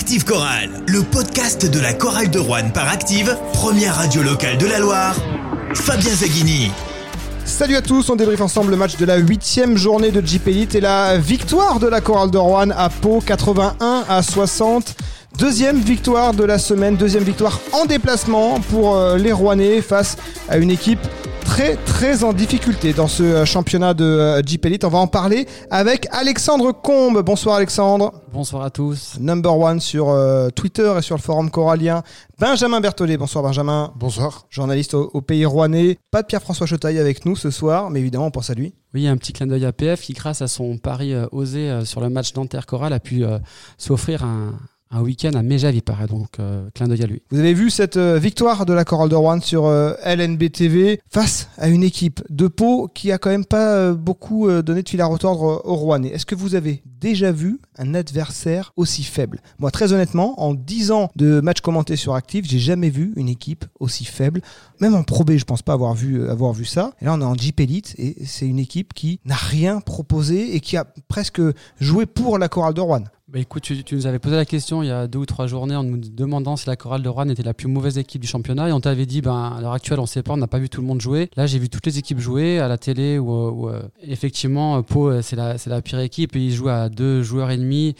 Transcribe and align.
Active 0.00 0.24
Chorale, 0.24 0.70
le 0.86 1.02
podcast 1.02 1.68
de 1.68 1.80
la 1.80 1.92
chorale 1.92 2.30
de 2.30 2.38
Rouen 2.38 2.70
par 2.72 2.88
Active, 2.88 3.36
première 3.52 3.96
radio 3.96 4.22
locale 4.22 4.56
de 4.56 4.64
la 4.64 4.78
Loire. 4.78 5.16
Fabien 5.74 6.14
Zaghini. 6.14 6.70
Salut 7.44 7.74
à 7.74 7.82
tous, 7.82 8.08
on 8.08 8.14
débriefe 8.14 8.40
ensemble 8.40 8.70
le 8.70 8.76
match 8.76 8.96
de 8.96 9.04
la 9.04 9.16
huitième 9.16 9.76
journée 9.76 10.12
de 10.12 10.24
Jeep 10.24 10.46
Elite 10.46 10.76
et 10.76 10.80
la 10.80 11.18
victoire 11.18 11.80
de 11.80 11.88
la 11.88 12.00
chorale 12.00 12.30
de 12.30 12.38
Rouen 12.38 12.70
à 12.70 12.88
Pau 12.90 13.20
81 13.26 14.04
à 14.08 14.22
60. 14.22 14.94
Deuxième 15.36 15.80
victoire 15.80 16.32
de 16.32 16.44
la 16.44 16.58
semaine, 16.58 16.94
deuxième 16.94 17.24
victoire 17.24 17.58
en 17.72 17.84
déplacement 17.84 18.60
pour 18.70 18.94
euh, 18.94 19.18
les 19.18 19.32
Rouennais 19.32 19.82
face 19.82 20.16
à 20.48 20.58
une 20.58 20.70
équipe 20.70 21.00
très 21.58 21.74
très 21.74 22.22
en 22.22 22.32
difficulté 22.32 22.92
dans 22.92 23.08
ce 23.08 23.24
euh, 23.24 23.44
championnat 23.44 23.92
de 23.92 24.04
euh, 24.04 24.42
Jeep 24.46 24.64
Elite. 24.64 24.84
On 24.84 24.90
va 24.90 24.98
en 24.98 25.08
parler 25.08 25.48
avec 25.72 26.06
Alexandre 26.12 26.70
Combe. 26.70 27.20
Bonsoir 27.24 27.56
Alexandre. 27.56 28.12
Bonsoir 28.32 28.62
à 28.62 28.70
tous. 28.70 29.16
Number 29.18 29.58
one 29.58 29.80
sur 29.80 30.16
Twitter 30.54 30.94
et 30.96 31.02
sur 31.02 31.16
le 31.16 31.20
forum 31.20 31.50
corallien. 31.50 32.04
Benjamin 32.38 32.80
Berthollet. 32.80 33.16
Bonsoir 33.16 33.42
Benjamin. 33.42 33.92
Bonsoir. 33.96 34.46
Journaliste 34.50 34.94
au, 34.94 35.20
Pays 35.20 35.44
Rouennais. 35.46 35.98
Pas 36.12 36.22
de 36.22 36.28
Pierre-François 36.28 36.68
Chetaille 36.68 37.00
avec 37.00 37.26
nous 37.26 37.34
ce 37.34 37.50
soir, 37.50 37.90
mais 37.90 37.98
évidemment 37.98 38.26
on 38.26 38.30
pense 38.30 38.50
à 38.50 38.54
lui. 38.54 38.72
Oui, 38.94 39.08
un 39.08 39.16
petit 39.16 39.32
clin 39.32 39.48
d'œil 39.48 39.66
à 39.66 39.72
PF 39.72 40.02
qui, 40.02 40.12
grâce 40.12 40.42
à 40.42 40.46
son 40.46 40.78
pari 40.78 41.12
osé 41.32 41.84
sur 41.84 42.00
le 42.00 42.08
match 42.08 42.34
d'Anter-Coral, 42.34 42.92
a 42.92 43.00
pu 43.00 43.24
s'offrir 43.78 44.22
un 44.22 44.52
un 44.90 45.02
week-end 45.02 45.32
à 45.34 45.42
paraît, 45.82 46.06
donc 46.06 46.38
euh, 46.40 46.68
clin 46.74 46.88
d'œil 46.88 47.02
à 47.02 47.06
lui. 47.06 47.22
Vous 47.30 47.38
avez 47.38 47.54
vu 47.54 47.70
cette 47.70 47.96
euh, 47.96 48.18
victoire 48.18 48.64
de 48.64 48.72
la 48.72 48.84
Chorale 48.84 49.08
de 49.08 49.14
Rouen 49.14 49.40
sur 49.40 49.66
euh, 49.66 49.92
LNB 50.04 50.50
TV 50.50 51.00
face 51.10 51.48
à 51.58 51.68
une 51.68 51.82
équipe 51.82 52.22
de 52.30 52.48
Pau 52.48 52.88
qui 52.92 53.12
a 53.12 53.18
quand 53.18 53.30
même 53.30 53.44
pas 53.44 53.92
beaucoup 53.92 54.50
donné 54.62 54.82
de 54.82 54.88
fil 54.88 55.00
à 55.00 55.06
retordre 55.06 55.62
aux 55.64 55.74
Rouennais. 55.74 56.08
Est-ce 56.08 56.26
que 56.26 56.34
vous 56.34 56.54
avez 56.54 56.82
déjà 57.00 57.32
vu 57.32 57.60
un 57.76 57.94
adversaire 57.94 58.72
aussi 58.76 59.02
faible? 59.02 59.40
Moi, 59.58 59.70
très 59.70 59.92
honnêtement, 59.92 60.40
en 60.40 60.54
10 60.54 60.90
ans 60.90 61.10
de 61.16 61.40
matchs 61.40 61.60
commentés 61.60 61.96
sur 61.96 62.14
Active, 62.14 62.44
j'ai 62.46 62.58
jamais 62.58 62.90
vu 62.90 63.12
une 63.16 63.28
équipe 63.28 63.64
aussi 63.80 64.04
faible. 64.04 64.40
Même 64.80 64.94
en 64.94 65.02
Pro 65.02 65.24
B, 65.24 65.32
je 65.36 65.44
pense 65.44 65.62
pas 65.62 65.72
avoir 65.72 65.94
vu, 65.94 66.28
avoir 66.28 66.52
vu 66.52 66.64
ça. 66.64 66.92
Et 67.00 67.04
là, 67.04 67.14
on 67.14 67.20
est 67.20 67.24
en 67.24 67.34
Jeep 67.34 67.60
Elite 67.60 67.94
et 67.98 68.16
c'est 68.24 68.46
une 68.46 68.58
équipe 68.58 68.94
qui 68.94 69.20
n'a 69.24 69.36
rien 69.36 69.80
proposé 69.80 70.54
et 70.54 70.60
qui 70.60 70.76
a 70.76 70.86
presque 71.08 71.40
joué 71.80 72.06
pour 72.06 72.38
la 72.38 72.48
Chorale 72.48 72.74
de 72.74 72.80
Rouen. 72.80 73.04
Bah 73.30 73.38
écoute, 73.40 73.62
tu, 73.62 73.84
nous 73.92 74.06
avais 74.06 74.18
posé 74.18 74.36
la 74.36 74.46
question 74.46 74.82
il 74.82 74.86
y 74.86 74.90
a 74.90 75.06
deux 75.06 75.18
ou 75.18 75.26
trois 75.26 75.46
journées 75.46 75.76
en 75.76 75.82
nous 75.82 75.98
demandant 75.98 76.56
si 76.56 76.66
la 76.66 76.76
chorale 76.76 77.02
de 77.02 77.10
Rouen 77.10 77.28
était 77.28 77.42
la 77.42 77.52
plus 77.52 77.68
mauvaise 77.68 77.98
équipe 77.98 78.22
du 78.22 78.26
championnat 78.26 78.70
et 78.70 78.72
on 78.72 78.80
t'avait 78.80 79.04
dit 79.04 79.20
ben 79.20 79.52
à 79.54 79.60
l'heure 79.60 79.74
actuelle 79.74 80.00
on 80.00 80.06
sait 80.06 80.22
pas, 80.22 80.32
on 80.32 80.38
n'a 80.38 80.46
pas 80.46 80.58
vu 80.58 80.70
tout 80.70 80.80
le 80.80 80.86
monde 80.86 81.02
jouer. 81.02 81.28
Là 81.36 81.44
j'ai 81.44 81.58
vu 81.58 81.68
toutes 81.68 81.84
les 81.84 81.98
équipes 81.98 82.20
jouer 82.20 82.58
à 82.58 82.68
la 82.68 82.78
télé 82.78 83.18
où, 83.18 83.68
euh, 83.68 83.82
effectivement 84.00 84.82
Pau 84.82 85.10
euh, 85.10 85.20
c'est 85.20 85.36
la, 85.36 85.56
la 85.66 85.82
pire 85.82 86.00
équipe 86.00 86.36
et 86.36 86.40
ils 86.40 86.54
jouent 86.54 86.70
à 86.70 86.88
deux 86.88 87.22
joueurs 87.22 87.50
et 87.50 87.58
demi. 87.58 87.96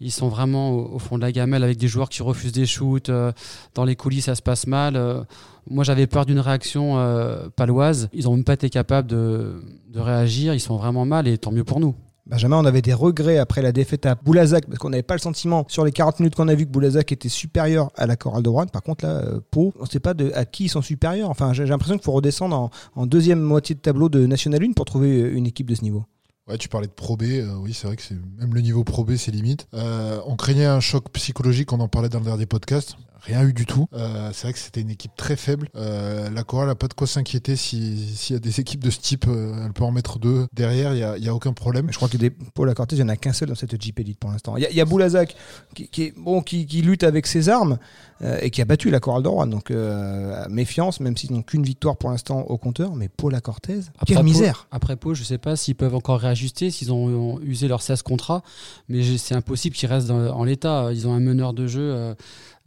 Ils 0.00 0.12
sont 0.12 0.28
vraiment 0.28 0.70
au, 0.70 0.98
fond 0.98 1.18
de 1.18 1.22
la 1.22 1.30
gamelle 1.30 1.62
avec 1.62 1.76
des 1.76 1.86
joueurs 1.86 2.08
qui 2.08 2.22
refusent 2.22 2.52
des 2.52 2.64
shoots. 2.64 3.10
Euh, 3.10 3.32
dans 3.74 3.84
les 3.84 3.96
coulisses 3.96 4.24
ça 4.24 4.34
se 4.34 4.40
passe 4.40 4.66
mal. 4.66 5.26
moi 5.68 5.84
j'avais 5.84 6.06
peur 6.06 6.24
d'une 6.24 6.40
réaction 6.40 6.96
paloise. 7.54 8.08
Ils 8.14 8.24
n'ont 8.24 8.36
même 8.36 8.44
pas 8.44 8.54
été 8.54 8.70
capables 8.70 9.10
de, 9.10 9.62
de 9.90 10.00
réagir. 10.00 10.54
Ils 10.54 10.60
sont 10.60 10.78
vraiment 10.78 11.04
mal 11.04 11.28
et 11.28 11.36
tant 11.36 11.52
mieux 11.52 11.64
pour 11.64 11.80
nous. 11.80 11.94
Benjamin, 12.30 12.58
on 12.58 12.64
avait 12.64 12.80
des 12.80 12.94
regrets 12.94 13.38
après 13.38 13.60
la 13.60 13.72
défaite 13.72 14.06
à 14.06 14.14
Boulazac 14.14 14.64
parce 14.66 14.78
qu'on 14.78 14.90
n'avait 14.90 15.02
pas 15.02 15.14
le 15.14 15.20
sentiment 15.20 15.64
sur 15.66 15.84
les 15.84 15.90
40 15.90 16.20
minutes 16.20 16.36
qu'on 16.36 16.46
a 16.46 16.54
vu 16.54 16.64
que 16.64 16.70
Boulazac 16.70 17.10
était 17.10 17.28
supérieur 17.28 17.90
à 17.96 18.06
la 18.06 18.14
chorale 18.14 18.44
de 18.44 18.48
Rouen. 18.48 18.66
Par 18.66 18.84
contre, 18.84 19.04
là, 19.04 19.14
euh, 19.16 19.40
Pau, 19.50 19.74
on 19.80 19.82
ne 19.82 19.88
sait 19.88 19.98
pas 19.98 20.14
à 20.36 20.44
qui 20.44 20.66
ils 20.66 20.68
sont 20.68 20.80
supérieurs. 20.80 21.28
Enfin, 21.28 21.52
j'ai 21.52 21.66
l'impression 21.66 21.96
qu'il 21.96 22.04
faut 22.04 22.12
redescendre 22.12 22.70
en, 22.94 23.06
deuxième 23.06 23.40
moitié 23.40 23.74
de 23.74 23.80
tableau 23.80 24.08
de 24.08 24.26
National 24.26 24.62
1 24.62 24.72
pour 24.74 24.84
trouver 24.84 25.18
une 25.18 25.44
équipe 25.44 25.68
de 25.68 25.74
ce 25.74 25.82
niveau. 25.82 26.04
Ouais, 26.46 26.56
tu 26.56 26.68
parlais 26.68 26.86
de 26.86 26.92
Pro 26.92 27.18
euh, 27.20 27.56
oui, 27.56 27.74
c'est 27.74 27.88
vrai 27.88 27.96
que 27.96 28.02
même 28.38 28.54
le 28.54 28.60
niveau 28.60 28.84
Pro 28.84 29.04
B, 29.04 29.16
c'est 29.16 29.32
limite. 29.32 29.66
Euh, 29.74 30.20
on 30.24 30.36
craignait 30.36 30.66
un 30.66 30.80
choc 30.80 31.10
psychologique, 31.12 31.72
on 31.72 31.80
en 31.80 31.88
parlait 31.88 32.08
dans 32.08 32.20
le 32.20 32.24
dernier 32.26 32.46
podcast 32.46 32.94
rien 33.22 33.44
eu 33.46 33.52
du 33.52 33.66
tout. 33.66 33.86
Euh, 33.92 34.30
c'est 34.32 34.42
vrai 34.42 34.52
que 34.52 34.58
c'était 34.58 34.80
une 34.80 34.90
équipe 34.90 35.12
très 35.16 35.36
faible. 35.36 35.68
Euh, 35.76 36.30
la 36.30 36.44
chorale 36.44 36.68
n'a 36.68 36.74
pas 36.74 36.88
de 36.88 36.94
quoi 36.94 37.06
s'inquiéter 37.06 37.56
s'il 37.56 38.30
y 38.30 38.34
a 38.34 38.38
des 38.38 38.60
équipes 38.60 38.82
de 38.82 38.90
ce 38.90 38.98
type. 38.98 39.26
Euh, 39.28 39.64
elle 39.64 39.72
peut 39.72 39.84
en 39.84 39.90
mettre 39.90 40.18
deux 40.18 40.46
derrière, 40.52 40.94
il 40.94 41.20
n'y 41.22 41.28
a, 41.28 41.34
aucun 41.34 41.52
problème. 41.52 41.88
Je 41.90 41.96
crois 41.96 42.08
que 42.08 42.16
des, 42.16 42.30
pour 42.30 42.66
la 42.66 42.74
Cortez, 42.74 42.96
il 42.96 43.02
n'y 43.02 43.04
en 43.04 43.08
a 43.08 43.16
qu'un 43.16 43.32
seul 43.32 43.48
dans 43.48 43.54
cette 43.54 43.80
Jeep 43.80 43.98
Elite 44.00 44.18
pour 44.18 44.30
l'instant. 44.30 44.56
Il 44.56 44.62
y, 44.62 44.80
a 44.80 44.84
Boulazac 44.84 45.36
qui, 45.74 46.12
bon, 46.16 46.42
qui, 46.42 46.64
lutte 46.82 47.04
avec 47.04 47.26
ses 47.26 47.48
armes 47.48 47.78
et 48.42 48.50
qui 48.50 48.60
a 48.60 48.64
battu 48.64 48.90
la 48.90 49.00
chorale 49.00 49.22
d'Oroine. 49.22 49.50
Donc 49.50 49.72
méfiance, 50.48 51.00
même 51.00 51.16
s'ils 51.16 51.32
n'ont 51.32 51.42
qu'une 51.42 51.62
victoire 51.62 51.96
pour 51.96 52.10
l'instant 52.10 52.40
au 52.40 52.58
compteur. 52.58 52.94
Mais 52.94 53.08
Paul 53.08 53.32
la 53.32 53.40
Cortez, 53.40 53.80
quelle 54.06 54.22
misère. 54.22 54.66
après 54.70 54.96
Pau, 54.96 55.14
je 55.14 55.20
ne 55.20 55.26
sais 55.26 55.38
pas 55.38 55.56
s'ils 55.56 55.76
peuvent 55.76 55.94
encore 55.94 56.20
réajuster, 56.20 56.70
s'ils 56.70 56.92
ont, 56.92 57.40
usé 57.42 57.68
leurs 57.68 57.82
16 57.82 58.02
contrats. 58.02 58.42
Mais 58.88 59.16
c'est 59.18 59.34
impossible 59.34 59.76
qu'ils 59.76 59.88
restent 59.88 60.10
en 60.10 60.44
l'état. 60.44 60.90
Ils 60.92 61.06
ont 61.06 61.14
un 61.14 61.20
meneur 61.20 61.52
de 61.52 61.66
jeu 61.66 62.14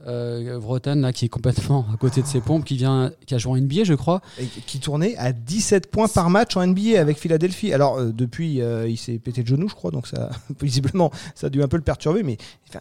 euh, 0.08 0.60
là 0.96 1.14
qui 1.14 1.26
est 1.26 1.30
complètement 1.30 1.86
à 1.94 1.98
côté 1.98 2.22
de 2.22 2.28
ses 2.28 2.42
pompes 2.42 2.66
qui 2.66 2.76
vient 2.76 3.12
qui 3.26 3.36
a 3.36 3.38
joué 3.38 3.54
en 3.54 3.58
NBA 3.58 3.84
je 3.84 3.94
crois. 3.94 4.22
Et 4.40 4.46
qui 4.46 4.80
tournait 4.80 5.16
à 5.18 5.32
17 5.32 5.90
points 5.90 6.08
par 6.08 6.30
match 6.30 6.58
en 6.58 6.66
NBA 6.66 7.00
avec 7.00 7.18
Philadelphie. 7.18 7.74
Alors 7.74 7.98
euh, 7.98 8.12
depuis 8.12 8.62
euh, 8.62 8.88
il 8.88 8.98
s'est 8.98 9.18
pété 9.18 9.42
le 9.42 9.48
genou 9.48 9.70
je 9.70 9.76
crois 9.76 9.92
donc 9.92 10.08
ça 10.08 10.30
visiblement 10.62 11.12
ça 11.36 11.48
a 11.48 11.50
dû 11.50 11.64
un 11.64 11.68
peu 11.68 11.78
le 11.78 11.84
perturber 11.84 12.24
mais 12.24 12.38
euh, 12.76 12.80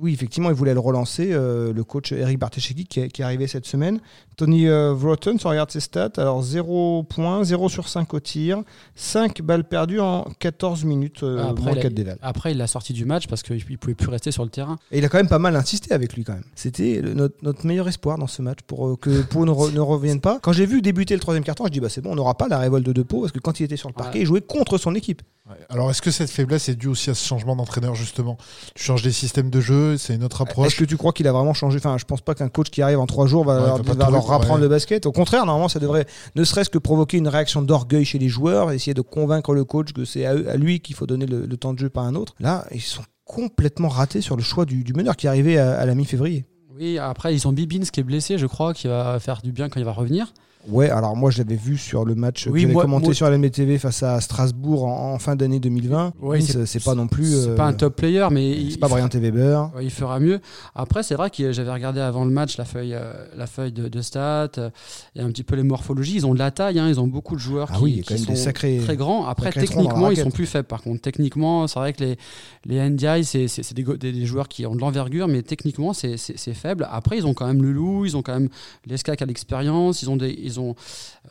oui 0.00 0.12
effectivement 0.12 0.50
il 0.50 0.54
voulait 0.54 0.74
le 0.74 0.80
relancer 0.80 1.30
le 1.30 1.82
coach 1.82 2.12
Eric 2.12 2.38
Bartesheki 2.38 2.86
qui, 2.86 3.08
qui, 3.08 3.22
est 3.22 3.24
arrivé 3.24 3.46
cette 3.46 3.66
semaine. 3.66 4.00
Tony 4.36 4.66
Vrotan 4.66 5.38
si 5.38 5.46
on 5.46 5.50
regarde 5.50 5.70
ses 5.70 5.80
stats 5.80 6.12
alors 6.16 6.42
0 6.42 7.04
points 7.04 7.44
0 7.44 7.68
sur 7.68 7.88
5 7.88 8.14
au 8.14 8.20
tir 8.20 8.62
5 8.94 9.42
balles 9.42 9.64
perdues 9.64 10.00
en 10.00 10.24
14 10.38 10.84
minutes 10.84 11.22
après, 11.22 11.72
il 11.72 12.08
a, 12.08 12.14
après 12.22 12.52
il 12.52 12.58
l'a 12.58 12.66
sorti 12.66 12.92
du 12.92 13.04
match 13.04 13.26
parce 13.26 13.42
qu'il 13.42 13.78
pouvait 13.78 13.94
plus 13.94 14.08
rester 14.08 14.30
sur 14.30 14.44
le 14.44 14.50
terrain. 14.50 14.78
Et 14.90 14.98
il 14.98 15.04
a 15.04 15.08
quand 15.08 15.18
même 15.18 15.28
pas 15.28 15.38
mal 15.38 15.56
insisté 15.56 15.92
avec 15.92 16.14
lui 16.14 16.24
quand 16.24 16.34
même 16.34 16.44
c'était 16.60 17.00
notre, 17.02 17.66
meilleur 17.66 17.88
espoir 17.88 18.18
dans 18.18 18.26
ce 18.26 18.42
match 18.42 18.58
pour 18.66 18.86
euh, 18.86 18.96
que 18.96 19.22
Pau 19.22 19.46
ne, 19.46 19.80
revienne 19.80 20.20
pas. 20.20 20.38
Quand 20.42 20.52
j'ai 20.52 20.66
vu 20.66 20.82
débuter 20.82 21.14
le 21.14 21.20
troisième 21.20 21.42
carton, 21.42 21.64
je 21.64 21.70
dis 21.70 21.80
bah 21.80 21.88
c'est 21.88 22.02
bon, 22.02 22.12
on 22.12 22.16
n'aura 22.16 22.34
pas 22.34 22.48
la 22.48 22.58
révolte 22.58 22.86
de 22.86 23.02
Pau 23.02 23.20
parce 23.20 23.32
que 23.32 23.38
quand 23.38 23.60
il 23.60 23.64
était 23.64 23.78
sur 23.78 23.88
le 23.88 23.94
parquet, 23.94 24.20
il 24.20 24.26
jouait 24.26 24.42
contre 24.42 24.76
son 24.76 24.94
équipe. 24.94 25.22
Alors 25.68 25.90
est-ce 25.90 26.02
que 26.02 26.10
cette 26.10 26.30
faiblesse 26.30 26.68
est 26.68 26.74
due 26.74 26.88
aussi 26.88 27.10
à 27.10 27.14
ce 27.14 27.26
changement 27.26 27.56
d'entraîneur 27.56 27.94
justement? 27.94 28.36
Tu 28.74 28.84
changes 28.84 29.02
des 29.02 29.10
systèmes 29.10 29.48
de 29.48 29.60
jeu, 29.60 29.96
c'est 29.96 30.14
une 30.14 30.22
autre 30.22 30.42
approche? 30.42 30.66
Est-ce 30.66 30.76
que 30.76 30.84
tu 30.84 30.98
crois 30.98 31.12
qu'il 31.12 31.26
a 31.26 31.32
vraiment 31.32 31.54
changé? 31.54 31.78
Enfin, 31.78 31.96
je 31.98 32.04
pense 32.04 32.20
pas 32.20 32.34
qu'un 32.34 32.48
coach 32.48 32.68
qui 32.68 32.82
arrive 32.82 32.98
en 32.98 33.06
trois 33.06 33.26
jours 33.26 33.44
va, 33.44 33.78
leur, 33.78 34.26
rapprendre 34.26 34.60
le 34.60 34.68
basket. 34.68 35.06
Au 35.06 35.12
contraire, 35.12 35.46
normalement, 35.46 35.68
ça 35.68 35.78
devrait 35.78 36.06
ne 36.36 36.44
serait-ce 36.44 36.70
que 36.70 36.78
provoquer 36.78 37.16
une 37.16 37.28
réaction 37.28 37.62
d'orgueil 37.62 38.04
chez 38.04 38.18
les 38.18 38.28
joueurs, 38.28 38.70
essayer 38.70 38.94
de 38.94 39.00
convaincre 39.00 39.54
le 39.54 39.64
coach 39.64 39.92
que 39.92 40.04
c'est 40.04 40.26
à, 40.26 40.56
lui 40.56 40.80
qu'il 40.80 40.94
faut 40.94 41.06
donner 41.06 41.26
le, 41.26 41.56
temps 41.56 41.72
de 41.72 41.78
jeu, 41.78 41.88
pas 41.88 42.02
à 42.02 42.04
un 42.04 42.14
autre. 42.14 42.34
Là, 42.38 42.66
ils 42.70 42.80
sont 42.82 43.02
complètement 43.24 43.88
ratés 43.88 44.20
sur 44.20 44.36
le 44.36 44.42
choix 44.42 44.66
du, 44.66 44.84
meneur 44.94 45.16
qui 45.16 45.26
est 45.26 45.30
arrivé 45.30 45.58
à 45.58 45.86
la 45.86 45.94
mi-février. 45.94 46.44
Oui, 46.80 46.96
après, 46.98 47.34
ils 47.34 47.46
ont 47.46 47.52
Bibins 47.52 47.84
qui 47.92 48.00
est 48.00 48.02
blessé, 48.02 48.38
je 48.38 48.46
crois, 48.46 48.72
qui 48.72 48.86
va 48.88 49.20
faire 49.20 49.42
du 49.42 49.52
bien 49.52 49.68
quand 49.68 49.78
il 49.78 49.84
va 49.84 49.92
revenir. 49.92 50.32
Ouais, 50.68 50.90
alors 50.90 51.16
moi 51.16 51.30
je 51.30 51.38
l'avais 51.38 51.56
vu 51.56 51.78
sur 51.78 52.04
le 52.04 52.14
match 52.14 52.46
oui, 52.46 52.66
que 52.66 52.72
commenté 52.72 53.14
sur 53.14 53.28
la 53.30 53.38
TV 53.48 53.78
face 53.78 54.02
à 54.02 54.20
Strasbourg 54.20 54.84
en, 54.84 55.18
fin 55.18 55.34
d'année 55.34 55.58
2020. 55.58 56.12
Oui, 56.20 56.42
c'est 56.42 56.84
pas 56.84 56.94
non 56.94 57.08
plus. 57.08 57.44
C'est 57.44 57.54
pas 57.54 57.66
un 57.66 57.72
euh, 57.72 57.76
top 57.76 57.96
player, 57.96 58.26
mais 58.30 58.70
c'est 58.70 58.78
pas 58.78 58.88
Brian 58.88 59.08
TV 59.08 59.30
Weber. 59.30 59.70
il 59.80 59.90
fera 59.90 60.20
mieux. 60.20 60.40
Après, 60.74 61.02
c'est 61.02 61.14
vrai 61.14 61.30
que 61.30 61.52
j'avais 61.52 61.72
regardé 61.72 62.00
avant 62.00 62.24
le 62.24 62.30
match 62.30 62.58
la 62.58 62.66
feuille, 62.66 62.94
euh, 62.94 63.12
la 63.36 63.46
feuille 63.46 63.72
de, 63.72 64.00
stats 64.02 64.50
euh, 64.58 64.70
et 65.16 65.20
un 65.20 65.30
petit 65.30 65.44
peu 65.44 65.56
les 65.56 65.62
morphologies. 65.62 66.16
Ils 66.16 66.26
ont 66.26 66.34
de 66.34 66.38
la 66.38 66.50
taille, 66.50 66.78
hein, 66.78 66.88
ils 66.88 67.00
ont 67.00 67.06
beaucoup 67.06 67.36
de 67.36 67.40
joueurs 67.40 67.68
ah 67.72 67.76
qui, 67.78 67.82
oui, 67.82 68.04
sont 68.06 68.30
des 68.30 68.36
sacrés, 68.36 68.78
très 68.84 68.96
grands. 68.96 69.26
Après, 69.26 69.50
techniquement, 69.52 70.10
ils 70.10 70.18
sont 70.18 70.30
plus 70.30 70.46
faibles. 70.46 70.68
Par 70.68 70.82
contre, 70.82 71.00
techniquement, 71.00 71.66
c'est 71.66 71.78
vrai 71.78 71.92
que 71.94 72.04
les 72.04 72.18
les 72.66 72.90
NDI, 72.90 73.24
c'est 73.24 73.72
des, 73.72 73.82
des, 73.82 74.26
joueurs 74.26 74.48
qui 74.48 74.66
ont 74.66 74.74
de 74.74 74.80
l'envergure, 74.80 75.28
mais 75.28 75.42
techniquement, 75.42 75.94
c'est 75.94 76.16
faible. 76.54 76.86
Après, 76.90 77.16
ils 77.16 77.26
ont 77.26 77.32
quand 77.32 77.46
même 77.46 77.62
le 77.62 77.72
loup, 77.72 78.04
ils 78.04 78.16
ont 78.16 78.22
quand 78.22 78.34
même 78.34 78.50
l'ESCA 78.86 79.16
qui 79.16 79.22
a 79.22 79.26
l'expérience, 79.26 80.02
ils 80.02 80.10
ont 80.10 80.16
des 80.16 80.49
ils 80.50 80.60
ont, 80.60 80.74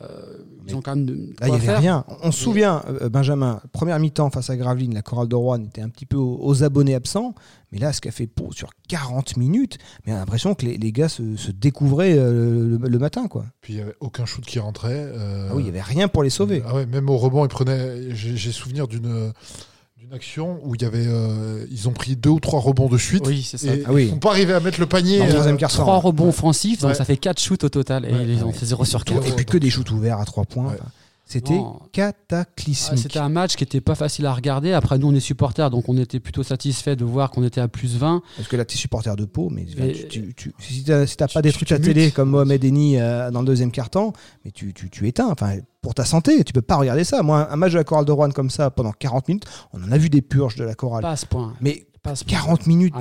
euh, 0.02 0.08
ils 0.68 0.76
ont 0.76 0.82
quand 0.82 0.96
même. 0.96 1.06
De, 1.06 1.14
là, 1.40 1.48
il 1.48 1.54
n'y 1.54 1.56
avait 1.56 1.78
rien. 1.78 2.06
On 2.22 2.32
se 2.32 2.42
souvient, 2.42 2.84
euh, 2.88 3.10
Benjamin, 3.10 3.62
première 3.72 4.00
mi-temps 4.00 4.30
face 4.30 4.50
à 4.50 4.58
Gravelines, 4.58 4.94
la 4.94 5.02
chorale 5.02 5.28
de 5.28 5.36
Rouen 5.36 5.64
était 5.64 5.82
un 5.82 5.90
petit 5.90 6.06
peu 6.06 6.18
aux, 6.18 6.64
abonnés 6.64 6.96
absents. 6.96 7.36
Mais 7.72 7.80
là, 7.80 7.94
ce 7.94 8.02
qu'a 8.02 8.12
fait 8.12 8.26
Pau 8.26 8.52
sur 8.52 8.70
40 8.88 9.38
minutes, 9.38 9.78
mais 10.06 10.14
on 10.14 10.16
a 10.16 10.20
l'impression 10.20 10.56
que 10.56 10.66
les, 10.66 10.78
les 10.78 10.92
gars 10.92 11.10
se, 11.10 11.36
se 11.36 11.52
découvraient 11.52 12.18
euh, 12.18 12.80
le, 12.82 13.00
matin. 13.00 13.28
Quoi. 13.28 13.46
Puis 13.62 13.74
il 13.74 13.76
n'y 13.76 13.82
avait 13.84 13.96
aucun 14.00 14.26
shoot 14.26 14.44
qui 14.44 14.60
rentrait. 14.60 15.12
Ah 15.16 15.54
oui, 15.54 15.62
il 15.62 15.64
n'y 15.64 15.70
avait 15.70 15.82
rien 15.82 16.08
pour 16.08 16.24
les 16.24 16.30
sauver. 16.30 16.64
Ah 16.66 16.74
ouais, 16.74 16.86
même 16.86 17.10
au 17.10 17.18
rebond, 17.18 17.46
ils 17.46 17.50
prenaient. 17.50 18.16
J'ai 18.16 18.52
souvenir 18.52 18.88
d'une 18.88 19.32
d'une 20.00 20.14
action 20.14 20.62
où 20.64 20.76
il 20.76 20.82
y 20.82 20.86
avait, 20.86 21.08
euh, 21.08 21.66
ils 21.70 21.90
ont 21.90 21.92
pris 21.92 22.16
deux 22.16 22.30
ou 22.30 22.40
trois 22.40 22.62
rebonds 22.62 22.88
de 22.88 22.98
suite. 22.98 23.28
Oui, 23.28 23.44
c'est 23.44 23.58
ça. 23.58 23.72
Ah 23.86 23.92
oui. 23.92 24.06
Ils 24.06 24.12
n'ont 24.12 24.20
pas 24.20 24.30
arrivé 24.30 24.54
à 24.54 24.62
mettre 24.62 24.80
le 24.80 24.86
panier. 24.86 25.22
Euh, 25.22 25.58
trois 25.68 25.98
rebonds 25.98 26.30
offensifs, 26.30 26.80
donc 26.80 26.96
ça 26.96 27.04
fait 27.04 27.18
quatre 27.18 27.42
shoots 27.42 27.66
au 27.66 27.70
total. 27.70 28.06
Et 28.06 28.32
ils 28.32 28.46
ont 28.46 28.54
fait 28.54 28.66
0 28.66 28.86
sur 28.86 29.04
4. 29.04 29.28
Et 29.28 29.32
puis 29.34 29.46
que 29.46 29.58
des 29.58 29.70
shoots 29.70 29.92
ouverts 29.92 30.20
à 30.20 30.26
trois 30.26 30.46
points. 30.46 30.74
C'était 31.30 31.60
cataclysmique. 31.92 32.98
C'était 33.00 33.20
un 33.20 33.30
match 33.30 33.56
qui 33.56 33.64
n'était 33.64 33.82
pas 33.82 33.94
facile 33.94 34.26
à 34.26 34.34
regarder. 34.34 34.74
Après, 34.74 34.98
nous, 34.98 35.08
on 35.10 35.14
est 35.14 35.20
supporters, 35.20 35.70
donc 35.70 35.88
on 35.88 35.96
était 35.96 36.20
plutôt 36.20 36.42
satisfait 36.42 36.96
de 36.96 37.06
voir 37.06 37.30
qu'on 37.30 37.44
était 37.44 37.62
à 37.62 37.68
plus 37.68 37.98
20. 37.98 38.24
Parce 38.36 38.48
que 38.48 38.56
là, 38.56 38.66
tu 38.66 38.76
es 38.76 38.78
supporter 38.80 39.16
de 39.16 39.26
Pau, 39.26 39.50
mais 39.52 39.66
tu, 40.10 40.34
si 40.60 40.84
tu 40.84 40.92
n'as 40.92 41.28
pas 41.32 41.44
des 41.44 41.52
trucs 41.52 41.72
à 41.72 41.78
télé 41.78 42.10
comme 42.10 42.32
Mohamed 42.32 42.64
Eni 42.64 42.98
euh, 42.98 43.30
dans 43.30 43.42
le 43.42 43.46
deuxième 43.46 43.72
quart-temps, 43.72 44.12
mais 44.44 44.50
tu, 44.50 44.74
tu, 44.74 45.08
éteins. 45.08 45.30
Enfin, 45.30 45.58
pour 45.82 45.94
ta 45.94 46.04
santé, 46.04 46.44
tu 46.44 46.52
peux 46.52 46.64
pas 46.64 46.78
regarder 46.78 47.04
ça. 47.04 47.22
Moi, 47.22 47.48
un 47.52 47.56
match 47.56 47.74
de 47.74 47.78
la 47.78 47.84
chorale 47.84 48.06
de 48.06 48.12
Rouen 48.12 48.32
comme 48.32 48.50
ça 48.50 48.72
pendant 48.72 48.92
40 48.92 49.28
minutes, 49.28 49.46
on 49.74 49.84
en 49.84 49.92
a 49.92 49.98
vu 50.00 50.10
des 50.10 50.24
purges 50.24 50.56
de 50.56 50.64
la 50.64 50.74
chorale. 50.74 51.04
Pas 51.04 51.12
à 51.12 51.16
ce 51.16 51.28
point. 51.28 51.54
Mais 51.62 51.86
40 52.28 52.66
minutes 52.66 52.96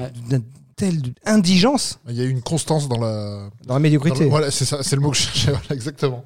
telle 0.77 1.01
indigence 1.27 1.99
Il 2.09 2.15
y 2.15 2.21
a 2.21 2.25
eu 2.25 2.31
une 2.31 2.41
constance 2.43 2.89
dans 2.89 3.01
la. 3.01 3.51
dans 3.67 3.75
la 3.75 3.81
médiocrité. 3.81 4.19
dans 4.21 4.25
le- 4.25 4.31
Voilà, 4.31 4.51
c'est 4.51 4.65
ça, 4.65 4.83
c'est 4.83 4.97
le 4.97 5.03
mot 5.03 5.11
que 5.11 5.17
je 5.17 5.23
cherchais. 5.23 5.51
Voilà, 5.59 5.75
exactement. 5.75 6.23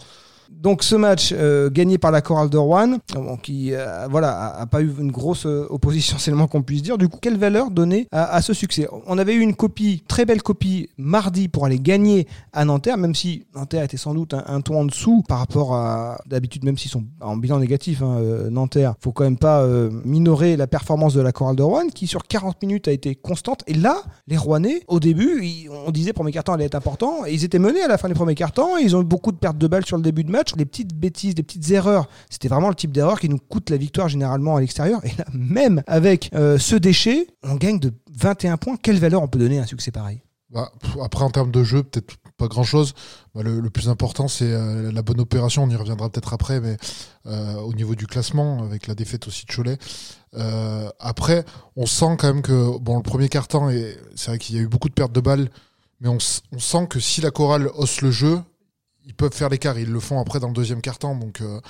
Donc 0.61 0.83
ce 0.83 0.95
match 0.95 1.33
euh, 1.33 1.71
gagné 1.71 1.99
par 1.99 2.11
la 2.11 2.21
chorale 2.21 2.51
de 2.51 2.59
Rouen, 2.59 2.99
qui 3.43 3.71
euh, 3.73 4.07
voilà 4.11 4.55
a, 4.59 4.67
pas 4.67 4.81
eu 4.81 4.91
une 4.99 5.11
grosse 5.11 5.47
euh, 5.47 5.67
opposition, 5.71 6.17
c'est 6.21 6.31
le 6.31 6.37
moins 6.37 6.47
qu'on 6.47 6.63
puisse 6.63 6.83
dire. 6.83 6.99
Du 6.99 7.09
coup, 7.09 7.19
quelle 7.21 7.39
valeur 7.39 7.71
donner 7.71 8.07
à, 8.13 8.41
ce 8.43 8.53
succès? 8.53 8.89
On 9.07 9.19
avait 9.19 9.35
eu 9.35 9.41
une 9.41 9.55
copie, 9.55 10.03
très 10.07 10.25
belle 10.25 10.43
copie, 10.43 10.89
mardi 10.99 11.49
pour 11.49 11.67
aller 11.67 11.79
gagner 11.79 12.27
à 12.53 12.65
Nanterre, 12.65 12.99
même 12.99 13.15
si 13.15 13.45
Nanterre 13.55 13.85
était 13.85 13.97
sans 13.97 14.15
doute 14.15 14.35
un, 14.35 14.45
un 14.47 14.61
ton 14.61 14.81
en 14.81 14.85
dessous 14.85 15.23
par 15.29 15.39
rapport 15.39 15.75
à 15.75 16.19
d'habitude, 16.27 16.65
même 16.65 16.79
s'ils 16.79 16.91
sont 16.91 17.05
en 17.21 17.37
bilan 17.37 17.59
négatif. 17.59 18.03
Hein, 18.03 18.19
euh, 18.21 18.51
Nanterre, 18.51 18.95
faut 19.01 19.13
quand 19.13 19.25
même 19.25 19.39
pas 19.39 19.67
minorer 20.05 20.57
la 20.57 20.67
performance 20.67 21.15
de 21.15 21.21
la 21.21 21.33
chorale 21.33 21.57
de 21.57 21.63
Rouen, 21.63 21.89
qui 21.89 22.07
sur 22.07 22.25
40 22.25 22.63
minutes 22.63 22.89
a 22.89 22.93
été 22.93 23.15
constante. 23.15 23.63
Et 23.67 23.75
là, 23.75 24.03
les 24.27 24.37
Rouennais, 24.37 24.83
au 24.89 25.01
début, 25.01 25.69
on 25.87 25.91
disait 25.91 26.13
premier 26.13 26.33
quart-temps 26.33 26.55
allait 26.55 26.65
être 26.65 26.75
important, 26.75 27.27
et 27.27 27.33
ils 27.33 27.45
étaient 27.45 27.59
menés 27.59 27.83
à 27.83 27.89
la 27.89 27.99
fin 27.99 28.09
du 28.09 28.15
premier 28.15 28.33
et 28.33 28.83
Ils 28.83 28.97
ont 28.97 29.03
eu 29.03 29.05
beaucoup 29.05 29.33
de 29.33 29.37
pertes 29.37 29.59
de 29.59 29.67
balles 29.67 29.87
sur 29.87 29.97
le 29.97 30.03
début 30.03 30.25
de 30.25 30.31
match, 30.31 30.42
les 30.57 30.65
petites 30.65 30.95
bêtises, 30.95 31.35
des 31.35 31.43
petites 31.43 31.71
erreurs. 31.71 32.09
C'était 32.31 32.49
vraiment 32.49 32.69
le 32.69 32.75
type 32.75 32.93
d'erreur 32.93 33.21
qui 33.21 33.29
nous 33.29 33.39
coûte 33.39 33.71
la 33.71 33.77
victoire 33.77 34.09
généralement 34.09 34.57
à 34.57 34.61
l'extérieur. 34.61 35.05
Et 35.05 35.13
là, 35.19 35.25
même 35.33 35.83
avec 35.87 36.31
euh, 36.35 36.59
ce 36.59 36.77
déchet, 36.77 37.27
on 37.43 37.57
gagne 37.57 37.79
de 37.79 37.93
21 38.13 38.57
points. 38.57 38.77
Quelle 38.77 38.99
valeur 38.99 39.23
on 39.23 39.29
peut 39.29 39.39
donner 39.39 39.59
à 39.59 39.63
un 39.63 39.67
succès 39.67 39.91
pareil? 39.91 40.23
Bah, 40.51 40.71
après, 41.03 41.25
en 41.25 41.31
termes 41.31 41.51
de 41.51 41.65
jeu, 41.65 41.83
peut-être 41.83 42.15
pas 42.37 42.47
grand-chose. 42.47 42.95
Bah, 43.35 43.43
le, 43.43 43.63
plus 43.71 43.89
important, 43.89 44.29
c'est 44.29 44.53
euh, 44.53 44.93
la 44.93 45.03
bonne 45.03 45.21
opération. 45.21 45.63
On 45.63 45.71
y 45.71 45.77
reviendra 45.77 46.11
peut-être 46.11 46.35
après, 46.35 46.61
mais 46.61 46.77
euh, 47.27 47.55
au 47.57 47.73
niveau 47.73 47.95
du 47.95 48.07
classement, 48.07 48.63
avec 48.63 48.87
la 48.87 48.95
défaite 48.95 49.27
aussi 49.27 49.47
de 49.47 49.53
Cholet. 49.53 49.79
Après, 51.01 51.45
on 51.77 51.87
sent 51.87 52.17
quand 52.19 52.33
même 52.33 52.43
que 52.43 52.79
bon, 52.79 52.97
le 52.97 53.03
premier 53.03 53.29
quart-temps, 53.29 53.71
c'est 54.15 54.31
vrai 54.31 54.39
qu'il 54.39 54.57
y 54.57 54.59
a 54.59 54.63
eu 54.63 54.69
beaucoup 54.69 54.89
de 54.89 54.95
pertes 54.95 55.13
de 55.13 55.21
balles, 55.21 55.51
mais 56.01 56.09
on, 56.09 56.19
on 56.53 56.59
sent 56.59 56.87
que 56.89 57.01
si 57.01 57.21
la 57.21 57.31
chorale 57.31 57.69
hausse 57.75 58.01
le 58.01 58.11
jeu, 58.11 58.41
ils 59.05 59.15
peuvent 59.15 59.35
faire 59.35 59.49
l'écart. 59.49 59.79
Ils 59.79 59.91
le 59.91 60.01
font 60.01 60.21
après 60.21 60.41
dans 60.41 60.49
le 60.49 60.55
deuxième 60.55 60.81
quart-temps, 60.81 61.15
euh, 61.41 61.61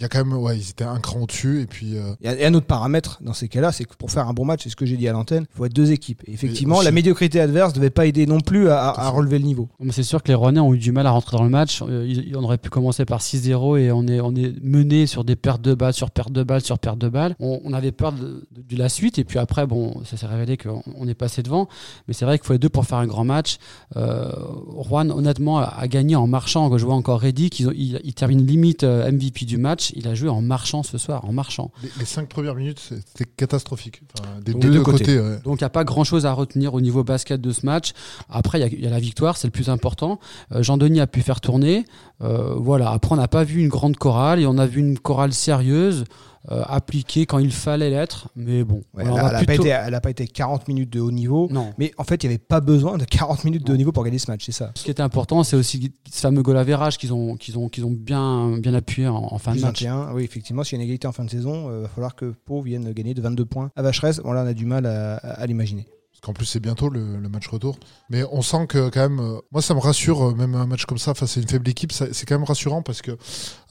il 0.00 0.04
y 0.04 0.06
a 0.06 0.08
quand 0.08 0.24
même, 0.24 0.32
ouais, 0.36 0.56
ils 0.58 0.70
étaient 0.70 0.84
un 0.84 0.98
cran 0.98 1.20
au-dessus, 1.20 1.60
et 1.60 1.66
puis. 1.66 1.98
euh, 1.98 2.14
Il 2.22 2.26
y 2.26 2.28
a 2.30 2.40
et 2.40 2.46
un 2.46 2.54
autre 2.54 2.64
paramètre 2.66 3.18
dans 3.22 3.34
ces 3.34 3.48
cas-là, 3.48 3.70
c'est 3.70 3.84
que 3.84 3.94
pour 3.98 4.10
faire 4.10 4.26
un 4.28 4.32
bon 4.32 4.46
match, 4.46 4.60
c'est 4.64 4.70
ce 4.70 4.76
que 4.76 4.86
j'ai 4.86 4.96
dit 4.96 5.06
à 5.08 5.12
l'antenne, 5.12 5.44
il 5.52 5.56
faut 5.56 5.66
être 5.66 5.74
deux 5.74 5.92
équipes. 5.92 6.22
Et 6.26 6.32
effectivement, 6.32 6.76
aussi- 6.76 6.86
la 6.86 6.90
médiocrité 6.92 7.38
adverse 7.38 7.70
ne 7.72 7.76
devait 7.76 7.90
pas 7.90 8.06
aider 8.06 8.24
non 8.26 8.40
plus 8.40 8.70
à, 8.70 9.10
relever 9.10 9.38
le 9.38 9.44
niveau. 9.44 9.68
Mais 9.78 9.92
c'est 9.92 10.02
sûr 10.02 10.22
que 10.22 10.28
les 10.28 10.34
Rouennais 10.34 10.60
ont 10.60 10.72
eu 10.72 10.78
du 10.78 10.90
mal 10.92 11.06
à 11.06 11.10
rentrer 11.10 11.36
dans 11.36 11.44
le 11.44 11.50
match. 11.50 11.82
Euh, 11.82 12.06
ils- 12.08 12.34
on 12.36 12.42
aurait 12.44 12.56
pu 12.58 12.70
commencer 12.70 13.04
par 13.04 13.20
6-0 13.20 13.76
et 13.76 13.92
on 13.92 14.06
est, 14.06 14.20
on 14.20 14.34
est 14.34 14.54
mené 14.62 15.06
sur 15.06 15.22
des 15.24 15.36
pertes 15.36 15.60
de 15.60 15.74
balles, 15.74 15.92
sur 15.92 16.10
pertes 16.10 16.32
de 16.32 16.42
balles, 16.42 16.62
sur 16.62 16.78
pertes 16.78 16.98
de 16.98 17.08
balles. 17.10 17.36
On, 17.38 17.60
on 17.64 17.72
avait 17.74 17.92
peur 17.92 18.12
de, 18.12 18.46
de- 18.52 18.62
de 18.68 18.76
la 18.78 18.88
suite 18.88 19.18
et 19.18 19.24
puis 19.24 19.38
après, 19.38 19.66
bon, 19.66 20.00
ça 20.04 20.16
s'est 20.16 20.26
révélé 20.26 20.56
qu'on 20.56 20.82
on 20.96 21.08
est 21.08 21.14
passé 21.14 21.42
devant. 21.42 21.68
Mais 22.08 22.14
c'est 22.14 22.24
vrai 22.24 22.38
qu'il 22.38 22.46
faut 22.46 22.54
être 22.54 22.62
deux 22.62 22.68
pour 22.70 22.86
faire 22.86 22.98
un 22.98 23.06
grand 23.06 23.24
match. 23.24 23.58
Euh, 23.96 24.30
Rouen, 24.68 25.10
honnêtement, 25.10 25.58
a, 25.58 25.64
a 25.64 25.88
gagné 25.88 26.16
en 26.16 26.26
marchant. 26.26 26.76
Je 26.78 26.84
vois 26.86 26.94
encore 26.94 27.20
Reddick, 27.20 27.60
ils 27.60 27.68
ont- 27.68 27.72
il, 27.74 28.00
il 28.04 28.14
termine 28.14 28.46
limite 28.46 28.84
euh, 28.84 29.10
MVP 29.10 29.44
du 29.44 29.58
match. 29.58 29.89
Il 29.96 30.08
a 30.08 30.14
joué 30.14 30.28
en 30.28 30.40
marchant 30.42 30.82
ce 30.82 30.98
soir, 30.98 31.24
en 31.24 31.32
marchant. 31.32 31.70
les, 31.82 31.90
les 31.98 32.04
cinq 32.04 32.28
premières 32.28 32.54
minutes, 32.54 32.80
c'était 32.80 33.24
catastrophique. 33.36 34.02
Enfin, 34.18 34.28
des 34.40 34.52
Donc, 34.52 34.62
deux, 34.62 34.82
côtés. 34.82 34.98
côtés. 35.04 35.20
ouais. 35.20 35.38
Donc 35.44 35.60
il 35.60 35.64
n'y 35.64 35.66
a 35.66 35.70
pas 35.70 35.84
grand-chose 35.84 36.26
à 36.26 36.32
retenir 36.32 36.74
au 36.74 36.80
niveau 36.80 37.04
basket 37.04 37.40
de 37.40 37.52
ce 37.52 37.64
match. 37.66 37.92
Après, 38.28 38.58
il 38.58 38.62
y 38.62 38.64
a- 38.64 38.68
il 38.68 38.80
y, 38.84 38.86
a 38.86 38.90
la 38.90 39.00
victoire, 39.00 39.36
c'est 39.36 39.46
le 39.46 39.52
plus 39.52 39.68
important. 39.70 40.18
Euh, 40.52 40.62
Jean-Denis 40.62 41.00
a 41.00 41.06
pu 41.06 41.22
faire 41.22 41.40
tourner. 41.40 41.84
Euh, 42.22 42.54
voilà. 42.56 42.90
Après, 42.90 43.12
on 43.12 43.16
n'a 43.16 43.28
pas 43.28 43.44
vu 43.44 43.60
une 43.60 43.68
grande 43.68 43.96
chorale 43.96 44.40
et 44.40 44.46
on 44.46 44.58
a 44.58 44.66
vu 44.66 44.80
une 44.80 44.98
chorale 44.98 45.32
sérieuse, 45.32 46.04
euh, 46.50 46.62
appliquée 46.66 47.26
quand 47.26 47.38
il 47.38 47.52
fallait 47.52 47.90
l'être. 47.90 48.28
Mais 48.36 48.64
bon, 48.64 48.82
Ouais, 48.94 49.04
elle 49.06 49.10
n'a 49.12 49.30
pas, 49.30 49.38
plutôt- 49.44 49.62
été- 49.62 49.68
elle 49.70 49.94
a 49.94 50.00
pas 50.00 50.10
été 50.10 50.26
40 50.26 50.68
minutes 50.68 50.90
de 50.90 51.00
haut 51.00 51.10
niveau. 51.10 51.48
Non. 51.50 51.72
Mais 51.78 51.92
en 51.98 52.04
fait, 52.04 52.22
il 52.22 52.28
n'y 52.28 52.34
avait 52.34 52.42
pas 52.42 52.60
besoin 52.60 52.96
de 52.98 53.04
40 53.04 53.44
minutes 53.44 53.66
de 53.66 53.72
haut 53.72 53.76
niveau 53.76 53.92
pour 53.92 54.04
gagner 54.04 54.18
ce 54.18 54.30
match, 54.30 54.44
c'est 54.46 54.52
ça. 54.52 54.70
Ce 54.74 54.82
qui 54.84 54.90
était 54.90 55.02
important, 55.02 55.42
c'est 55.44 55.56
aussi 55.56 55.92
ce 56.10 56.20
fameux 56.20 56.42
goal 56.42 56.56
average 56.56 56.96
qu'ils 56.98 57.12
ont, 57.12 57.36
qu'ils 57.36 57.58
ont, 57.58 57.68
qu'ils 57.68 57.84
ont 57.84 57.90
bien, 57.90 58.56
bien 58.58 58.72
appuyé 58.74 59.06
en, 59.08 59.16
en 59.32 59.38
fin 59.38 59.52
Plus 59.52 59.60
de 59.60 59.66
match. 59.66 59.82
21, 59.82 60.12
oui, 60.14 60.24
effectivement, 60.24 60.64
s'il 60.64 60.78
y 60.78 60.80
a 60.80 60.82
une 60.82 60.88
égalité 60.88 61.06
en 61.06 61.12
fin 61.12 61.24
de 61.24 61.30
saison, 61.30 61.70
il 61.76 61.82
va 61.82 61.88
falloir 61.88 62.14
que 62.14 62.34
Pau 62.46 62.62
vienne 62.62 62.90
gagner 62.92 63.12
de 63.14 63.20
22 63.20 63.44
points 63.44 63.70
à 63.76 63.82
Vacheresse. 63.82 64.20
Bon, 64.22 64.32
là, 64.32 64.42
on 64.44 64.46
a 64.48 64.54
du 64.54 64.64
mal 64.66 64.86
à, 64.86 65.16
à 65.16 65.46
l'imaginer. 65.46 65.86
Parce 66.20 66.26
qu'en 66.26 66.32
plus, 66.34 66.44
c'est 66.44 66.60
bientôt 66.60 66.90
le, 66.90 67.16
le 67.16 67.28
match 67.30 67.48
retour. 67.48 67.78
Mais 68.10 68.24
on 68.30 68.42
sent 68.42 68.66
que, 68.66 68.90
quand 68.90 69.00
même, 69.00 69.20
euh, 69.20 69.38
moi, 69.52 69.62
ça 69.62 69.72
me 69.74 69.80
rassure, 69.80 70.22
euh, 70.28 70.34
même 70.34 70.54
un 70.54 70.66
match 70.66 70.84
comme 70.84 70.98
ça 70.98 71.14
face 71.14 71.38
à 71.38 71.40
une 71.40 71.48
faible 71.48 71.66
équipe, 71.70 71.92
ça- 71.92 72.12
c'est 72.12 72.26
quand 72.26 72.34
même 72.34 72.44
rassurant 72.44 72.82
parce 72.82 73.00
que 73.00 73.12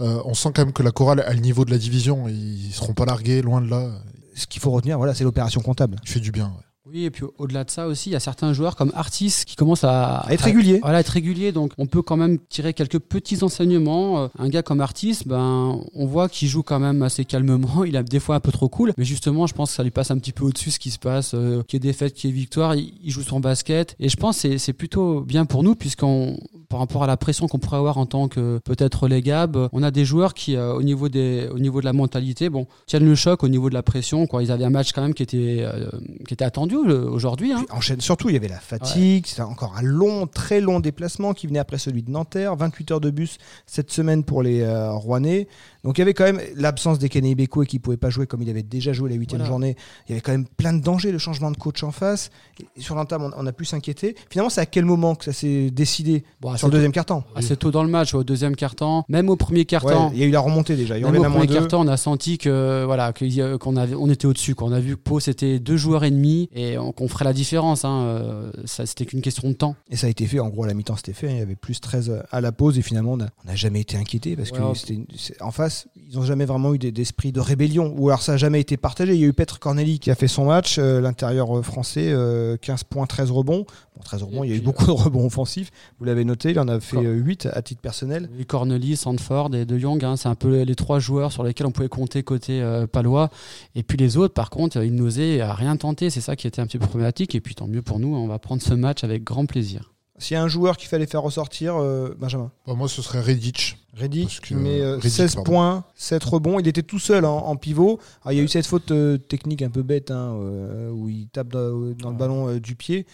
euh, 0.02 0.20
on 0.26 0.34
sent 0.34 0.50
quand 0.56 0.66
même 0.66 0.74
que 0.74 0.82
la 0.82 0.92
chorale 0.92 1.20
a 1.22 1.32
le 1.34 1.42
niveau 1.42 1.64
de 1.64 1.70
la 1.70 1.78
division. 1.78 2.28
Ils 2.28 2.72
seront 2.74 2.94
pas 2.94 3.06
largués, 3.06 3.44
loin 3.44 3.62
de 3.62 3.70
là. 3.70 3.92
Ce 4.34 4.48
qu'il 4.48 4.62
faut 4.62 4.72
retenir, 4.72 4.98
voilà, 4.98 5.14
c'est 5.14 5.24
l'opération 5.24 5.62
comptable. 5.62 5.98
Il 6.04 6.10
fait 6.10 6.20
du 6.20 6.32
bien. 6.32 6.46
ouais. 6.48 6.64
Oui, 6.92 7.06
et 7.06 7.12
puis 7.12 7.24
au- 7.24 7.34
au-delà 7.38 7.64
de 7.64 7.70
ça 7.70 7.88
aussi, 7.88 8.10
il 8.10 8.14
y 8.14 8.16
a 8.16 8.20
certains 8.20 8.52
joueurs 8.54 8.76
comme 8.76 8.92
Artis 8.96 9.44
qui 9.46 9.56
commencent 9.56 9.84
à, 9.84 10.18
À 10.22 10.34
être 10.34 10.42
régulier. 10.44 10.80
Voilà, 10.82 11.02
être 11.02 11.10
régulier. 11.10 11.52
Donc, 11.52 11.72
on 11.78 11.86
peut 11.86 12.02
quand 12.02 12.18
même 12.18 12.40
tirer 12.50 12.74
quelques 12.74 13.00
petits 13.00 13.44
enseignements. 13.44 14.24
Euh, 14.24 14.28
Un 14.40 14.50
gars 14.50 14.64
comme 14.64 14.82
Artis, 14.82 15.20
ben, 15.26 15.80
on 15.94 16.06
voit 16.06 16.30
qu'il 16.30 16.48
joue 16.48 16.64
quand 16.64 16.80
même 16.80 17.02
assez 17.04 17.26
calmement. 17.26 17.84
Il 17.86 17.96
a 17.98 18.04
des 18.04 18.20
fois 18.20 18.36
un 18.36 18.40
peu 18.40 18.52
trop 18.52 18.70
cool. 18.70 18.94
Mais 18.98 19.06
justement, 19.06 19.46
je 19.46 19.54
pense 19.54 19.70
que 19.70 19.76
ça 19.76 19.84
lui 19.84 19.92
passe 19.92 20.10
un 20.12 20.18
petit 20.18 20.32
peu 20.32 20.46
au-dessus 20.46 20.72
ce 20.72 20.80
qui 20.80 20.90
se 20.90 21.00
passe. 21.00 21.34
Euh, 21.36 21.62
qui 21.68 21.76
est 21.76 21.80
défaite, 21.80 22.14
qui 22.14 22.28
est 22.28 22.32
victoire. 22.32 22.76
Il, 22.76 22.94
il 23.04 23.12
joue 23.12 23.22
son 23.22 23.40
basket. 23.40 23.96
Et 24.00 24.10
je 24.10 24.18
pense 24.18 24.36
que 24.38 24.42
c'est- 24.42 24.58
c'est 24.58 24.74
plutôt 24.74 25.22
bien 25.22 25.46
pour 25.46 25.62
nous, 25.64 25.76
puisqu'on, 25.76 26.40
par 26.70 26.80
rapport 26.80 27.04
à 27.04 27.08
la 27.08 27.18
pression 27.18 27.48
qu'on 27.48 27.60
pourrait 27.60 27.78
avoir 27.78 27.98
en 27.98 28.06
tant 28.06 28.28
que 28.28 28.60
peut-être 28.64 29.04
relégable, 29.04 29.70
on 29.74 29.84
a 29.84 29.92
des 29.92 30.06
joueurs 30.06 30.34
qui, 30.34 30.56
euh, 30.56 30.74
au, 30.74 30.82
niveau 30.84 31.10
des, 31.10 31.48
au 31.54 31.60
niveau 31.60 31.80
de 31.82 31.86
la 31.86 31.94
mentalité, 31.94 32.50
bon, 32.50 32.68
tiennent 32.88 33.06
le 33.06 33.16
choc 33.16 33.44
au 33.44 33.48
niveau 33.48 33.70
de 33.70 33.74
la 33.76 33.84
pression. 33.84 34.26
Quoi. 34.28 34.44
Ils 34.44 34.52
avaient 34.52 34.66
un 34.66 34.70
match 34.70 34.92
quand 34.94 35.02
même 35.02 35.14
qui 35.14 35.24
était, 35.24 35.58
euh, 35.62 35.90
qui 36.28 36.34
était 36.34 36.46
attendu 36.46 36.76
aujourd'hui. 36.88 37.54
Hein. 37.54 37.66
Enchaîne 37.72 38.02
surtout, 38.02 38.30
il 38.30 38.34
y 38.34 38.38
avait 38.38 38.48
la 38.48 38.60
fatigue, 38.60 39.26
c'était 39.26 39.42
encore 39.42 39.76
un 39.78 39.82
long, 39.82 40.28
très 40.28 40.62
long 40.62 40.80
déplacement 40.80 41.34
qui 41.34 41.48
venait 41.48 41.60
après 41.60 41.78
celui 41.78 42.04
de 42.04 42.12
Nanterre, 42.12 42.56
28 42.56 42.92
heures 42.92 43.02
de 43.02 43.10
bus 43.10 43.38
cette 43.66 43.92
semaine 43.92 44.24
pour 44.24 44.44
les 44.44 44.62
euh, 44.62 44.92
Rouennais. 44.92 45.48
Donc 45.84 45.98
il 45.98 46.02
y 46.02 46.04
avait 46.04 46.14
quand 46.14 46.26
même 46.26 46.42
l'absence 46.56 47.00
d'Ekene 47.00 47.34
Beko 47.36 47.62
qui 47.64 47.80
pouvait 47.80 47.98
pas 47.98 48.10
jouer 48.10 48.28
comme 48.28 48.42
il 48.42 48.50
avait 48.50 48.64
déjà 48.64 48.92
joué 48.94 49.10
la 49.10 49.16
huitième 49.16 49.40
Voilà. 49.40 49.50
journée. 49.50 49.76
Il 50.08 50.12
y 50.12 50.14
avait 50.14 50.22
quand 50.22 50.32
même 50.34 50.46
plein 50.46 50.74
de 50.74 50.82
dangers, 50.82 51.12
le 51.12 51.18
changement 51.20 51.52
de 51.52 51.58
coach 51.58 51.84
en 51.84 51.92
face. 51.92 52.32
Et 52.78 52.82
sur 52.82 52.96
l'entame, 52.96 53.24
on, 53.24 53.32
on 53.38 53.48
a 53.48 53.52
pu 53.54 53.66
s'inquiéter. 53.66 54.16
Finalement, 54.30 54.50
c'est 54.50 54.62
à 54.62 54.66
quel 54.66 54.86
moment 54.86 55.16
que 55.16 55.26
ça 55.26 55.34
s'est 55.34 55.70
décidé 55.72 56.24
Bon, 56.42 56.56
sur 56.58 56.68
le 56.68 56.74
deuxième 56.74 56.92
quart-temps 56.92 57.24
assez 57.36 57.56
tôt 57.56 57.72
dans 57.72 57.84
le 57.84 57.90
match, 57.90 58.14
au 58.14 58.24
deuxième 58.24 58.56
quart-temps, 58.56 59.06
même 59.10 59.30
au 59.30 59.36
premier 59.36 59.60
Ouais, 59.60 59.66
quart-temps. 59.66 60.12
Il 60.14 60.20
y 60.20 60.24
a 60.24 60.26
eu 60.26 60.32
la 60.32 60.40
remontée 60.42 60.76
déjà. 60.76 60.98
Il 60.98 61.02
y 61.02 61.10
Même 61.10 61.22
au 61.22 61.24
premier 61.30 61.48
quart-temps, 61.48 61.82
on 61.82 61.88
a 61.88 61.98
senti 61.98 62.38
que 62.38 62.84
voilà 62.86 63.14
qu'on 63.60 63.76
avait, 63.78 63.96
on 63.96 64.10
était 64.10 64.26
au-dessus. 64.26 64.56
quoi. 64.56 64.68
On 64.68 64.72
a 64.74 64.80
vu 64.80 64.96
que 64.98 65.02
Pau 65.02 65.20
c'était 65.20 65.60
deux 65.60 65.78
joueurs 65.78 66.04
et 66.04 66.12
demi 66.12 66.50
et 66.54 66.78
on- 66.78 66.92
qu'on 66.92 67.08
ferait 67.08 67.26
la 67.26 67.34
différence. 67.34 67.86
Hein. 67.86 68.02
Euh, 68.04 68.52
Ça, 68.66 68.86
c'était 68.86 69.06
qu'une 69.06 69.22
question 69.22 69.48
de 69.50 69.54
temps. 69.54 69.76
Et 69.90 69.96
ça 69.96 70.08
a 70.08 70.10
été 70.10 70.26
fait, 70.28 70.40
en 70.40 70.50
gros, 70.50 70.64
à 70.64 70.68
la 70.68 70.74
mi-temps, 70.74 70.96
c'était 70.96 71.14
fait. 71.14 71.30
Il 71.32 71.38
y 71.38 71.42
avait 71.42 71.56
plus 71.56 71.80
13 71.80 72.22
à 72.32 72.42
la 72.42 72.52
pause, 72.52 72.78
et 72.78 72.82
finalement, 72.82 73.14
on 73.14 73.18
n'a 73.18 73.30
jamais 73.56 73.82
été 73.82 73.96
inquiété 73.98 74.36
parce 74.36 74.52
que 74.52 74.60
Ouais, 74.60 74.76
c'était 74.76 75.00
c'est- 75.16 75.42
en 75.42 75.52
face, 75.52 75.69
ils 75.96 76.16
n'ont 76.18 76.24
jamais 76.24 76.46
vraiment 76.46 76.74
eu 76.74 76.80
des- 76.80 76.92
d'esprit 76.92 77.32
de 77.32 77.40
rébellion, 77.40 77.94
ou 77.98 78.10
alors 78.10 78.22
ça 78.22 78.34
n'a 78.34 78.38
jamais 78.38 78.60
été 78.62 78.78
partagé. 78.78 79.14
Il 79.14 79.20
y 79.22 79.24
a 79.24 79.28
eu 79.28 79.34
Petre 79.34 79.60
Corneli 79.60 80.00
qui 80.00 80.12
a 80.12 80.16
fait 80.16 80.28
son 80.28 80.46
match, 80.46 80.78
euh, 80.80 81.00
l'intérieur 81.02 81.58
euh, 81.58 81.62
français, 81.62 82.10
euh, 82.12 82.58
15 82.58 82.84
points, 82.84 83.06
13 83.06 83.32
rebonds. 83.32 83.66
Bon, 83.96 84.02
13 84.04 84.24
rebonds, 84.24 84.44
il 84.44 84.50
y 84.50 84.54
a 84.54 84.56
eu 84.56 84.62
beaucoup 84.62 84.86
de 84.86 84.92
rebonds 84.92 85.26
offensifs. 85.26 85.72
Vous 86.00 86.06
l'avez 86.06 86.26
noté, 86.26 86.52
il 86.52 86.60
en 86.60 86.68
a 86.68 86.80
fait 86.80 86.96
Cor- 86.98 87.06
euh, 87.06 87.14
8 87.14 87.48
à 87.52 87.62
titre 87.62 87.82
personnel. 87.82 88.30
Corneli, 88.48 88.96
Sandford 88.98 89.54
et 89.56 89.66
De 89.66 89.78
Jong, 89.78 90.04
hein, 90.04 90.16
c'est 90.18 90.30
un 90.30 90.36
peu 90.36 90.62
les 90.64 90.76
trois 90.76 91.00
joueurs 91.00 91.32
sur 91.32 91.44
lesquels 91.44 91.68
on 91.68 91.72
pouvait 91.72 91.90
compter 91.90 92.24
côté 92.24 92.62
euh, 92.62 92.88
palois. 92.88 93.30
Et 93.76 93.84
puis 93.84 93.98
les 93.98 94.18
autres, 94.18 94.34
par 94.34 94.50
contre, 94.50 94.84
ils 94.84 94.94
n'osaient 94.96 95.44
rien 95.44 95.76
tenter. 95.78 96.10
C'est 96.10 96.22
ça 96.22 96.36
qui 96.36 96.48
était 96.48 96.62
un 96.62 96.66
petit 96.66 96.80
peu 96.80 96.88
problématique. 96.88 97.36
Et 97.36 97.42
puis 97.42 97.56
tant 97.56 97.68
mieux 97.68 97.82
pour 97.82 98.00
nous, 98.00 98.16
on 98.16 98.28
va 98.28 98.40
prendre 98.40 98.62
ce 98.62 98.74
match 98.74 99.04
avec 99.04 99.24
grand 99.24 99.46
plaisir. 99.46 99.94
S'il 100.20 100.36
y 100.36 100.38
a 100.38 100.44
un 100.44 100.48
joueur 100.48 100.78
qu'il 100.78 100.88
fallait 100.90 101.06
faire 101.08 101.22
ressortir, 101.24 101.76
euh, 101.78 102.16
Benjamin. 102.20 102.52
Bah, 102.68 102.74
moi, 102.76 102.88
ce 102.88 103.02
serait 103.02 103.22
Redditch. 103.22 103.78
Reddick, 103.96 104.26
Parce 104.28 104.40
que- 104.42 104.54
mais 104.54 104.82
euh, 104.82 104.96
Reddick, 104.98 105.12
16 105.12 105.36
pardon. 105.36 105.52
points, 105.52 105.84
7 105.96 106.24
rebonds. 106.24 106.60
Il 106.60 106.68
était 106.68 106.84
tout 106.84 107.00
seul 107.00 107.26
en, 107.26 107.38
en 107.38 107.56
pivot. 107.56 108.00
Alors, 108.24 108.34
il 108.34 108.38
y 108.38 108.40
a 108.40 108.44
eu 108.44 108.48
cette 108.48 108.68
faute 108.68 108.92
euh, 108.92 109.18
technique 109.18 109.62
un 109.62 109.70
peu 109.70 109.82
bête 109.82 110.12
hein, 110.12 110.36
euh, 110.40 110.92
où 110.92 111.10
il 111.10 111.28
tape 111.30 111.48
dans, 111.50 111.92
dans 111.98 112.12
le 112.12 112.16
ballon 112.18 112.48
euh, 112.50 112.60
du 112.60 112.76
pied. 112.76 113.06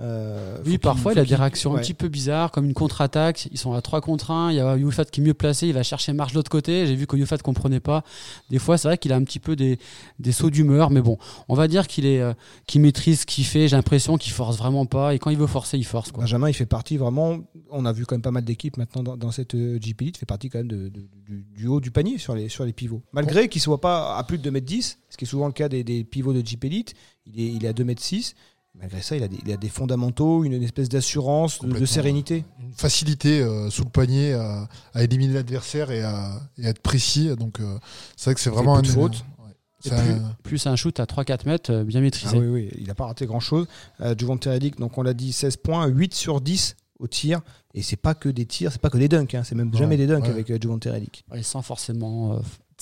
Euh, 0.00 0.56
Oui, 0.64 0.78
parfois 0.78 1.12
il 1.12 1.18
a 1.18 1.24
des 1.24 1.34
réactions 1.34 1.72
ouais. 1.72 1.78
un 1.78 1.82
petit 1.82 1.92
peu 1.92 2.08
bizarres, 2.08 2.50
comme 2.50 2.64
une 2.64 2.72
contre-attaque. 2.72 3.46
Ils 3.52 3.58
sont 3.58 3.74
à 3.74 3.82
3 3.82 4.00
contre 4.00 4.30
1. 4.30 4.50
Il 4.50 4.56
y 4.56 4.60
a 4.60 4.76
Youfat 4.76 5.04
qui 5.04 5.20
est 5.20 5.24
mieux 5.24 5.34
placé. 5.34 5.66
Il 5.68 5.74
va 5.74 5.82
chercher 5.82 6.12
marge 6.14 6.32
de 6.32 6.36
l'autre 6.38 6.50
côté. 6.50 6.86
J'ai 6.86 6.94
vu 6.96 7.06
que 7.06 7.16
Youfat 7.16 7.36
ne 7.36 7.42
comprenait 7.42 7.80
pas. 7.80 8.02
Des 8.48 8.58
fois, 8.58 8.78
c'est 8.78 8.88
vrai 8.88 8.96
qu'il 8.96 9.12
a 9.12 9.16
un 9.16 9.24
petit 9.24 9.38
peu 9.38 9.54
des, 9.54 9.78
des 10.18 10.32
sauts 10.32 10.48
d'humeur. 10.50 10.90
Mais 10.90 11.02
bon, 11.02 11.18
on 11.48 11.54
va 11.54 11.68
dire 11.68 11.86
qu'il 11.88 12.06
est, 12.06 12.20
euh, 12.20 12.32
qu'il 12.66 12.80
maîtrise 12.80 13.20
ce 13.20 13.26
qu'il 13.26 13.44
fait. 13.44 13.68
J'ai 13.68 13.76
l'impression 13.76 14.16
qu'il 14.16 14.32
force 14.32 14.56
vraiment 14.56 14.86
pas. 14.86 15.14
Et 15.14 15.18
quand 15.18 15.30
il 15.30 15.36
veut 15.36 15.46
forcer, 15.46 15.76
il 15.76 15.84
force. 15.84 16.10
Quoi. 16.10 16.22
Benjamin, 16.24 16.48
il 16.48 16.54
fait 16.54 16.66
partie 16.66 16.96
vraiment. 16.96 17.40
On 17.70 17.84
a 17.84 17.92
vu 17.92 18.06
quand 18.06 18.14
même 18.14 18.22
pas 18.22 18.30
mal 18.30 18.44
d'équipes 18.44 18.78
maintenant 18.78 19.02
dans, 19.02 19.16
dans 19.18 19.30
cette 19.30 19.54
euh, 19.54 19.78
GP 19.78 20.00
League. 20.00 20.14
Il 20.16 20.18
fait 20.20 20.26
partie 20.26 20.48
quand 20.48 20.58
même 20.58 20.68
de- 20.68 20.88
de- 20.88 21.06
du, 21.26 21.44
du 21.54 21.66
haut 21.66 21.80
du 21.80 21.90
panier 21.90 22.16
sur 22.18 22.34
les, 22.34 22.48
sur 22.48 22.64
les 22.64 22.72
pivots. 22.72 23.02
Malgré 23.12 23.48
qu'il 23.48 23.60
ne 23.60 23.64
soit 23.64 23.80
pas 23.80 24.16
à 24.16 24.24
plus 24.24 24.38
de 24.38 24.50
2m10, 24.50 24.96
ce 25.10 25.16
qui 25.18 25.24
est 25.24 25.28
souvent 25.28 25.46
le 25.46 25.52
cas 25.52 25.68
des, 25.68 25.84
des 25.84 26.02
pivots 26.04 26.32
de 26.32 26.40
GP 26.40 26.64
Elite, 26.64 26.94
il 27.26 27.40
est, 27.40 27.46
il 27.52 27.64
est 27.64 27.68
à 27.68 27.72
2m6. 27.72 28.34
Malgré 28.78 29.02
ça, 29.02 29.16
il 29.16 29.22
a 29.22 29.28
des, 29.28 29.38
il 29.44 29.52
a 29.52 29.56
des 29.56 29.68
fondamentaux, 29.68 30.44
une, 30.44 30.54
une 30.54 30.62
espèce 30.62 30.88
d'assurance, 30.88 31.60
de, 31.60 31.84
sérénité. 31.84 32.44
Une 32.60 32.72
facilité 32.72 33.40
euh, 33.40 33.70
sous 33.70 33.84
le 33.84 33.90
panier 33.90 34.32
à, 34.32 34.68
à 34.94 35.02
éliminer 35.04 35.34
l'adversaire 35.34 35.90
et 35.90 36.02
à, 36.02 36.40
et 36.58 36.66
à 36.66 36.70
être 36.70 36.80
précis. 36.80 37.28
Donc, 37.36 37.60
euh, 37.60 37.78
c'est 38.16 38.30
vrai 38.30 38.34
que 38.34 38.40
c'est 38.40 38.50
vraiment 38.50 38.74
un 38.76 38.82
fautes. 38.82 39.24
ouais. 39.38 39.52
Et 39.84 39.88
Ça- 39.90 39.96
plus, 40.02 40.14
plus 40.42 40.66
un 40.66 40.74
shoot 40.76 40.98
à 41.00 41.04
3-4 41.04 41.46
mètres 41.46 41.70
euh, 41.72 41.84
bien 41.84 42.00
Ah 42.00 42.02
maîtrisé. 42.02 42.38
oui, 42.38 42.46
oui, 42.46 42.70
il 42.78 42.86
n'a 42.86 42.94
pas 42.94 43.06
raté 43.06 43.26
grand-chose. 43.26 43.66
Euh, 44.00 44.14
Juvent 44.18 44.38
Redick, 44.44 44.78
donc 44.78 44.96
on 44.98 45.02
l'a 45.02 45.14
dit, 45.14 45.32
16 45.32 45.58
points, 45.58 45.86
8 45.86 46.14
sur 46.14 46.40
10 46.40 46.74
au 46.98 47.06
tir. 47.06 47.40
Et 47.74 47.82
c'est 47.82 47.96
pas 47.96 48.14
que 48.14 48.28
des 48.28 48.46
tirs, 48.46 48.72
c'est 48.72 48.80
pas 48.80 48.90
que 48.90 48.98
des 48.98 49.08
dunks, 49.08 49.34
hein, 49.34 49.42
c'est 49.44 49.54
même 49.54 49.74
jamais 49.74 49.96
des 49.96 50.06
dunks 50.06 50.24
ouais. 50.24 50.30
avec 50.30 50.50
euh, 50.50 50.58
Redick. 50.64 51.24
Et 51.34 51.42
sans 51.42 51.62
forcément. 51.62 52.34
euh, 52.34 52.38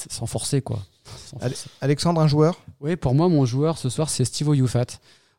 sans 0.09 0.27
forcer, 0.27 0.63
quoi. 0.63 0.83
Sans 1.27 1.37
Allez. 1.39 1.55
forcer. 1.55 1.69
Alexandre, 1.81 2.21
un 2.21 2.27
joueur? 2.29 2.59
Oui, 2.81 2.97
pour 2.97 3.15
moi, 3.15 3.29
mon 3.29 3.45
joueur 3.45 3.77
ce 3.77 3.89
soir, 3.91 4.09
c'est 4.09 4.25
Steve 4.25 4.55
Youfat. 4.55 4.87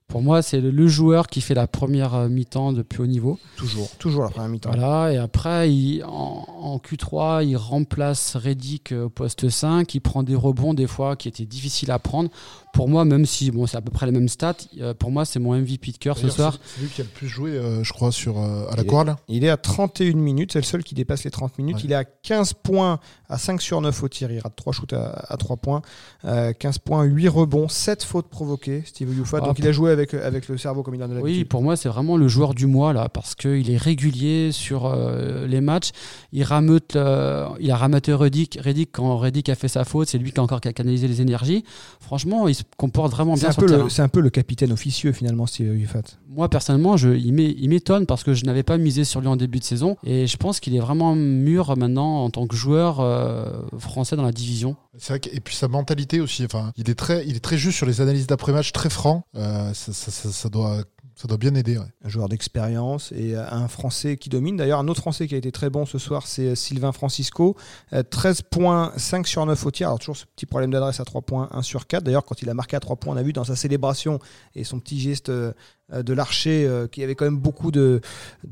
Pour 0.08 0.22
moi, 0.22 0.42
c'est 0.42 0.60
le, 0.60 0.72
le 0.72 0.88
joueur 0.88 1.28
qui 1.28 1.40
fait 1.40 1.54
la 1.54 1.68
première 1.68 2.16
euh, 2.16 2.28
mi-temps 2.28 2.74
de 2.74 2.82
plus 2.82 3.04
haut 3.04 3.08
niveau. 3.08 3.40
Toujours. 3.56 3.90
Toujours 3.98 4.24
la 4.24 4.30
première 4.30 4.50
mi-temps. 4.50 4.72
Voilà, 4.74 5.14
et 5.14 5.18
après, 5.18 5.74
il, 5.74 6.04
en, 6.04 6.46
en 6.62 6.78
Q3, 6.80 7.46
il 7.46 7.56
remplace 7.56 8.36
Reddick 8.36 8.92
euh, 8.92 9.06
au 9.06 9.10
poste 9.10 9.48
5, 9.48 9.96
il 9.96 10.02
prend 10.02 10.24
des 10.24 10.36
rebonds 10.36 10.74
des 10.74 10.88
fois 10.88 11.16
qui 11.16 11.30
étaient 11.30 11.46
difficiles 11.46 11.92
à 11.92 12.00
prendre. 12.00 12.30
Pour 12.74 12.88
moi, 12.88 13.04
même 13.06 13.26
si 13.26 13.52
bon, 13.52 13.68
c'est 13.68 13.78
à 13.78 13.82
peu 13.82 13.92
près 13.92 14.06
les 14.06 14.12
mêmes 14.12 14.30
stats, 14.30 14.56
euh, 14.80 14.94
pour 14.94 15.12
moi, 15.12 15.26
c'est 15.26 15.40
mon 15.40 15.54
MVP 15.54 15.92
de 15.92 15.98
cœur 15.98 16.18
ce 16.18 16.30
soir. 16.30 16.58
c'est- 16.64 16.82
lui 16.82 16.88
qui 16.90 17.02
a 17.02 17.04
le 17.04 17.10
plus 17.10 17.28
joué, 17.28 17.52
euh, 17.52 17.84
je 17.84 17.92
crois, 17.94 18.12
sur, 18.12 18.40
euh, 18.40 18.66
à 18.70 18.76
la 18.76 18.84
chorale. 18.84 19.16
Il 19.28 19.44
est 19.44 19.50
à 19.50 19.58
31 19.58 20.16
minutes, 20.16 20.54
c'est 20.54 20.60
le 20.60 20.64
seul 20.66 20.84
qui 20.84 20.96
dépasse 20.96 21.24
les 21.24 21.32
30 21.32 21.58
minutes. 21.58 21.76
Ouais. 21.78 21.82
Il 21.84 21.92
est 21.92 21.96
à 21.96 22.06
15 22.06 22.54
points 22.54 23.00
à 23.30 23.38
5 23.38 23.62
sur 23.62 23.82
9 23.82 24.02
au 24.04 24.08
tir. 24.10 24.32
Il 24.32 24.40
rate 24.40 24.56
3 24.56 24.72
shoots 24.74 24.94
à, 24.94 25.10
à 25.30 25.38
3 25.38 25.58
points. 25.58 25.82
Euh, 26.26 26.54
15 26.54 26.78
points, 26.80 27.04
8 27.04 27.28
rebonds, 27.28 27.68
7 27.68 28.04
fautes 28.04 28.30
provoquées, 28.30 28.84
Steve 28.86 29.14
Youfat. 29.18 29.40
Ah, 29.42 29.46
Donc 29.48 29.60
il 29.60 29.68
a 29.68 29.72
joué 29.72 29.92
avec, 29.92 30.14
avec 30.14 30.48
le 30.48 30.58
cerveau 30.58 30.82
comme 30.84 30.96
il 30.96 31.04
en 31.04 31.10
a 31.12 31.16
Oui, 31.16 31.16
l'habitude. 31.32 31.48
pour 31.50 31.62
moi, 31.62 31.76
c'est 31.76 31.90
vraiment 31.90 32.16
le 32.18 32.28
joueur 32.28 32.54
du 32.54 32.68
mois 32.68 32.94
là, 32.94 33.10
parce 33.10 33.36
qu'il 33.36 33.70
est 33.70 33.78
régulier 33.78 34.52
sur 34.52 34.86
euh, 34.86 35.46
les 35.48 35.62
matchs. 35.62 35.92
Il 36.32 36.44
rameute, 36.44 36.96
euh, 36.96 37.48
il 37.60 37.70
a 37.72 37.76
rameuté 37.76 38.14
Reddick. 38.14 38.58
Reddick 38.62 38.92
quand 38.94 39.18
Reddick 39.18 39.50
a 39.50 39.56
fait 39.56 39.68
sa 39.68 39.84
faute, 39.84 40.08
c'est 40.10 40.18
lui 40.18 40.32
qui 40.32 40.40
a 40.40 40.44
encore 40.44 40.62
canalisé 40.62 41.08
les 41.08 41.22
énergies. 41.22 41.64
Franchement, 42.00 42.48
il 42.48 42.56
se 42.62 42.66
comporte 42.78 43.12
vraiment 43.12 43.36
C'est 43.36 43.42
bien 43.42 43.50
un, 43.50 43.90
c'est 43.90 44.02
un 44.02 44.08
peu 44.08 44.20
le 44.22 44.30
capitaine 44.30 44.72
officieux 44.72 45.12
finalement, 45.12 45.46
Steve 45.46 45.78
Youfat. 45.78 46.02
Moi, 46.30 46.50
personnellement, 46.50 46.96
je, 46.98 47.10
il 47.10 47.34
m'é- 47.34 47.56
il 47.58 47.70
m'étonne 47.70 48.06
parce 48.06 48.24
que 48.24 48.34
je 48.34 48.46
n'avais 48.46 48.64
pas 48.64 48.78
misé 48.78 49.04
sur 49.04 49.20
lui 49.22 49.28
en 49.28 49.36
début 49.36 49.60
de 49.60 49.64
saison. 49.64 49.98
Et 50.04 50.28
je 50.28 50.38
pense 50.38 50.60
qu'il 50.60 50.76
est 50.76 50.80
vraiment 50.80 51.14
mûr 51.16 51.76
maintenant 51.78 52.24
en 52.24 52.30
tant 52.30 52.48
que 52.48 52.56
joueur 52.56 53.00
euh, 53.02 53.62
français 53.78 54.16
dans 54.16 54.24
la 54.24 54.32
division. 54.32 54.76
C'est 54.98 55.14
vrai 55.14 55.20
que- 55.20 55.36
et 55.36 55.40
puis 55.42 55.56
sa 55.56 55.68
mentalité 55.68 56.22
aussi. 56.22 56.46
Enfin, 56.46 56.72
il 56.78 56.90
est 56.90 56.96
très, 56.96 57.26
il 57.28 57.36
est 57.36 57.40
très 57.42 57.58
juste 57.58 57.78
sur 57.78 57.86
les 57.86 58.00
analyses 58.02 58.28
d'après-match, 58.28 58.72
très 58.72 58.90
franc. 58.90 59.24
Euh, 59.36 59.74
ça, 59.74 59.92
ça- 59.94 60.12
ça- 60.12 60.32
ça 60.32 60.50
doit, 60.50 60.84
ça 61.22 61.28
doit 61.28 61.38
bien 61.38 61.54
aider. 61.54 61.78
un 61.78 62.10
joueur 62.10 62.30
d'expérience 62.30 63.12
et 63.12 63.36
euh, 63.36 63.46
un 63.52 63.68
Français 63.68 64.18
qui 64.18 64.30
domine. 64.30 64.58
D'ailleurs, 64.58 64.80
un 64.80 64.88
autre 64.88 65.02
Français 65.02 65.28
qui 65.28 65.36
a 65.36 65.38
été 65.38 65.52
très 65.52 65.70
bon 65.70 65.86
ce 65.86 66.00
soir, 66.00 66.26
c'est 66.26 66.48
euh, 66.48 66.56
Sylvain 66.56 66.92
Francisco. 66.92 67.56
Euh, 67.94 68.02
13 68.02 68.42
points, 68.42 68.92
5 68.98 69.28
sur 69.28 69.46
9 69.46 69.64
au 69.64 69.70
tir. 69.70 69.88
Alors, 69.88 70.00
toujours 70.00 70.18
ce 70.18 70.26
petit 70.26 70.48
problème 70.48 70.72
d'adresse 70.72 71.00
à 71.00 71.06
3 71.06 71.22
points, 71.22 71.48
1 71.52 71.62
sur 71.62 71.86
4. 71.86 72.04
D'ailleurs, 72.04 72.26
quand 72.26 72.42
il 72.42 72.50
a 72.50 72.56
marqué 72.56 72.76
à 72.76 72.80
3 72.80 72.96
points, 72.96 73.14
on 73.14 73.18
a 73.18 73.24
vu 73.24 73.34
dans 73.34 73.44
sa 73.44 73.56
célébration 73.56 74.18
et 74.56 74.64
son 74.64 74.80
petit 74.80 75.00
geste 75.00 75.30
euh, 75.30 75.52
euh, 75.52 75.54
de 75.92 76.14
l'archer 76.14 76.66
euh, 76.66 76.88
qu'il 76.88 77.02
y 77.02 77.04
avait 77.04 77.16
quand 77.16 77.26
même 77.26 77.38
beaucoup 77.38 77.72
de, 77.72 78.02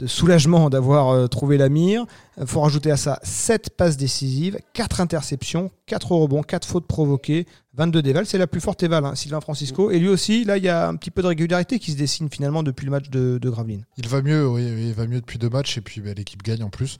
soulagement 0.06 0.70
d'avoir 0.70 1.10
euh, 1.10 1.28
trouvé 1.28 1.58
la 1.58 1.70
mire. 1.70 2.06
Il 2.40 2.48
faut 2.48 2.62
rajouter 2.62 2.92
à 2.92 2.98
ça 2.98 3.20
7 3.24 3.72
passes 3.76 3.98
décisives, 3.98 4.60
4 4.74 5.02
interceptions, 5.02 5.72
4 5.88 6.12
rebonds, 6.12 6.44
4 6.44 6.68
fautes 6.68 6.88
provoquées, 6.88 7.46
22 7.74 8.02
dévals. 8.02 8.26
C'est 8.26 8.38
la 8.38 8.48
plus 8.48 8.62
forte 8.62 8.82
éval, 8.84 9.06
hein, 9.06 9.16
Sylvain 9.16 9.42
Francisco. 9.42 9.92
Et 9.92 10.00
lui 10.00 10.08
aussi, 10.08 10.46
là, 10.46 10.58
il 10.58 10.64
y 10.64 10.70
a 10.70 10.88
un 10.88 10.96
petit 10.96 11.12
peu 11.12 11.22
de 11.22 11.28
régularité 11.28 11.80
qui 11.80 11.92
se 11.92 11.98
dessine 11.98 12.30
finalement 12.30 12.64
depuis 12.64 12.86
le 12.86 12.92
match 12.92 13.10
de, 13.10 13.38
de 13.42 13.50
Gravelines. 13.50 13.86
Il 13.98 14.08
va 14.08 14.22
mieux, 14.22 14.48
oui, 14.48 14.64
oui, 14.74 14.88
il 14.88 14.94
va 14.94 15.08
mieux 15.08 15.20
depuis 15.20 15.38
deux 15.38 15.50
matchs 15.50 15.78
et 15.78 15.82
puis 15.82 16.02
bah, 16.02 16.12
l'équipe 16.16 16.44
gagne 16.44 16.64
en 16.64 16.70
plus. 16.70 16.98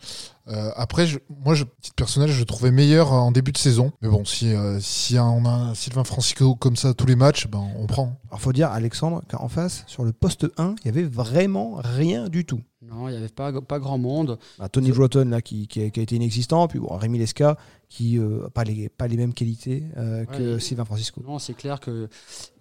Euh, 0.50 0.72
après, 0.76 1.06
je- 1.06 1.20
moi, 1.46 1.54
je, 1.54 1.64
titre 1.82 1.96
personnel, 1.96 2.30
je 2.32 2.40
le 2.40 2.46
trouvais 2.46 2.72
meilleur 2.72 3.14
en 3.14 3.32
début 3.32 3.52
de 3.52 3.58
saison. 3.58 3.92
Mais 4.02 4.10
bon, 4.10 4.26
si, 4.26 4.54
euh, 4.54 4.80
si 4.80 5.18
on 5.20 5.46
a 5.46 5.50
un 5.50 5.74
Sylvain 5.76 6.04
Francisco 6.04 6.56
comme 6.56 6.76
ça 6.76 6.94
tous 6.94 7.06
les 7.06 7.16
matchs, 7.16 7.48
ben, 7.48 7.64
on 7.78 7.86
prend. 7.86 8.20
Alors 8.30 8.42
faut 8.42 8.54
dire, 8.54 8.70
Alexandre, 8.72 9.22
qu'en 9.30 9.48
face, 9.48 9.84
sur 9.88 10.04
le 10.04 10.12
poste 10.12 10.48
1, 10.58 10.76
il 10.84 10.86
y 10.88 10.90
avait 10.90 11.04
vraiment 11.04 11.76
rien 11.84 12.30
du 12.30 12.46
tout. 12.46 12.62
Non, 12.82 13.08
il 13.08 13.12
n'y 13.12 13.18
avait 13.18 13.28
pas, 13.30 13.52
pas 13.62 13.78
grand 13.78 13.98
monde. 14.00 14.40
Bah, 14.58 14.70
Tony 14.70 14.92
Broughton, 14.92 15.30
là, 15.30 15.42
qui, 15.42 15.68
qui 15.68 15.84
a, 15.84 15.90
qui 15.92 16.00
a 16.00 16.04
été 16.04 16.16
inexistant, 16.16 16.68
puis 16.68 16.80
bon, 16.80 16.96
Rémi 16.98 17.20
Lesca, 17.20 17.56
qui 17.90 18.20
n'a 18.20 18.50
pas, 18.52 18.64
les, 18.64 18.88
pas 18.88 19.08
les 19.08 19.18
mêmes 19.18 19.34
qualités 19.34 19.84
euh, 19.98 20.24
que 20.26 20.54
Ouais, 20.54 20.60
Sylvain 20.60 20.86
Francisco. 20.86 21.22
Non, 21.28 21.40
c'est 21.40 21.56
clair 21.56 21.80
qu'il 21.80 22.08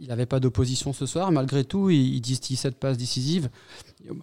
n'avait 0.09 0.25
pas 0.27 0.41
d'opposition 0.41 0.93
ce 0.95 1.05
soir. 1.05 1.31
Malgré 1.33 1.65
tout, 1.65 1.91
il, 1.91 2.15
il 2.15 2.21
distille 2.23 2.57
cette 2.57 2.77
passe 2.79 2.97
décisive. 2.97 3.51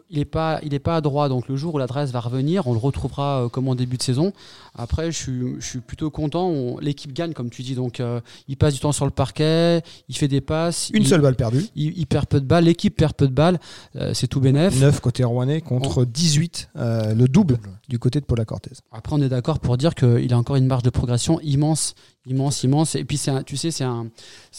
Il 0.09 0.17
n'est 0.17 0.25
pas, 0.25 0.59
il 0.63 0.73
est 0.73 0.79
pas 0.79 0.95
à 0.95 1.01
droit, 1.01 1.29
donc 1.29 1.47
le 1.47 1.55
jour 1.57 1.75
où 1.75 1.77
l'adresse 1.77 2.11
va 2.11 2.21
revenir, 2.21 2.65
on 2.65 2.71
le 2.73 2.79
retrouvera 2.79 3.43
euh, 3.45 3.49
comme 3.49 3.67
en 3.67 3.75
début 3.75 3.97
de 3.97 4.01
saison. 4.03 4.33
Après, 4.73 5.11
je 5.11 5.17
suis, 5.17 5.41
je 5.59 5.65
suis 5.65 5.79
plutôt 5.79 6.09
content. 6.09 6.47
On- 6.47 6.79
L'équipe 6.79 7.13
gagne, 7.13 7.33
comme 7.33 7.49
tu 7.49 7.61
dis, 7.61 7.75
donc 7.75 7.99
euh, 7.99 8.19
il 8.47 8.57
passe 8.57 8.73
du 8.73 8.79
temps 8.79 8.91
sur 8.91 9.05
le 9.05 9.11
parquet, 9.11 9.81
il 10.09 10.17
fait 10.17 10.27
des 10.27 10.41
passes. 10.41 10.89
Une 10.93 11.03
il, 11.03 11.07
seule 11.07 11.21
balle 11.21 11.35
perdue, 11.35 11.65
Il, 11.75 11.97
il 11.97 12.07
perd 12.07 12.25
peu 12.27 12.39
de 12.41 12.45
balles, 12.45 12.63
l'équipe 12.65 12.95
perd 12.95 13.13
peu 13.13 13.27
de 13.27 13.33
balles, 13.33 13.59
euh, 13.95 14.13
c'est 14.13 14.27
tout 14.27 14.39
bénef. 14.39 14.79
9 14.79 14.99
côté 15.01 15.23
rouennais 15.23 15.61
contre 15.61 16.03
18, 16.05 16.69
euh, 16.77 17.13
le 17.13 17.27
double 17.27 17.59
du 17.89 17.99
côté 17.99 18.19
de 18.19 18.25
Paula 18.25 18.45
Cortez. 18.45 18.71
Après, 18.91 19.13
on 19.15 19.21
est 19.21 19.29
d'accord 19.29 19.59
pour 19.59 19.77
dire 19.77 19.93
qu'il 19.93 20.33
a 20.33 20.37
encore 20.37 20.55
une 20.55 20.65
marge 20.67 20.83
de 20.83 20.89
progression 20.95 21.39
immense, 21.41 21.93
immense, 22.25 22.63
immense. 22.63 22.95
Et 22.95 23.03
puis, 23.05 23.21
un- 23.27 23.43
tu 23.43 23.55
sais, 23.57 23.69
c'est 23.69 23.83
un, 23.83 24.07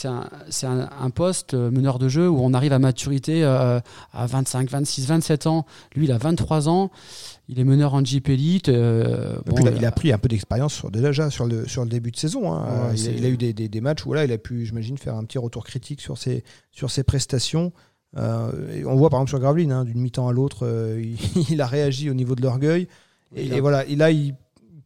un, 0.04 0.24
un, 0.62 0.88
un 1.00 1.10
poste 1.10 1.54
euh, 1.54 1.70
meneur 1.72 1.98
de 1.98 2.08
jeu 2.08 2.28
où 2.28 2.38
on 2.40 2.54
arrive 2.54 2.72
à 2.72 2.78
maturité 2.78 3.42
euh, 3.42 3.80
à 4.12 4.26
25, 4.26 4.70
26, 4.70 5.06
27 5.06 5.46
ans. 5.48 5.66
Lui, 5.96 6.04
il 6.06 6.12
a 6.12 6.18
23 6.18 6.68
ans. 6.68 6.90
Il 7.48 7.58
est 7.60 7.64
meneur 7.64 7.94
en 7.94 8.04
Jeep 8.04 8.28
Elite. 8.28 8.68
euh, 8.68 9.36
bon, 9.46 9.56
il, 9.76 9.84
a, 9.84 9.92
pris 9.92 10.12
un 10.12 10.18
peu 10.18 10.28
d'expérience 10.28 10.84
déjà 10.92 11.30
sur 11.30 11.46
le, 11.46 11.66
sur 11.66 11.82
le 11.82 11.88
début 11.90 12.10
de 12.12 12.16
saison. 12.16 12.52
hein. 12.52 12.64
Ouais, 12.88 12.88
il, 12.90 12.92
a, 12.92 12.96
c'est- 12.96 13.14
il 13.16 13.24
a 13.24 13.28
eu 13.28 13.36
des, 13.36 13.52
des- 13.52 13.68
des 13.68 13.80
matchs 13.80 14.04
où 14.06 14.12
là, 14.12 14.24
il 14.24 14.32
a 14.32 14.38
pu, 14.38 14.64
j'imagine, 14.66 14.98
faire 14.98 15.14
un 15.16 15.24
petit 15.24 15.38
retour 15.38 15.64
critique 15.64 16.00
sur 16.00 16.18
ses, 16.18 16.44
sur 16.70 16.90
ses 16.90 17.02
prestations. 17.02 17.72
Euh, 18.16 18.50
et 18.74 18.84
on 18.86 18.94
voit 18.96 19.10
par 19.10 19.18
exemple 19.20 19.30
sur 19.30 19.40
Graveline, 19.40 19.72
hein, 19.72 19.84
d'une 19.84 20.00
mi-temps 20.00 20.26
à 20.28 20.32
l'autre, 20.32 20.66
il, 20.98 21.16
il 21.50 21.60
a 21.60 21.66
réagi 21.66 22.08
au 22.10 22.14
niveau 22.14 22.34
de 22.34 22.42
l'orgueil. 22.42 22.88
Et 23.34 23.60
voilà, 23.60 23.84
et 23.86 23.96
là, 23.96 24.10
il 24.12 24.34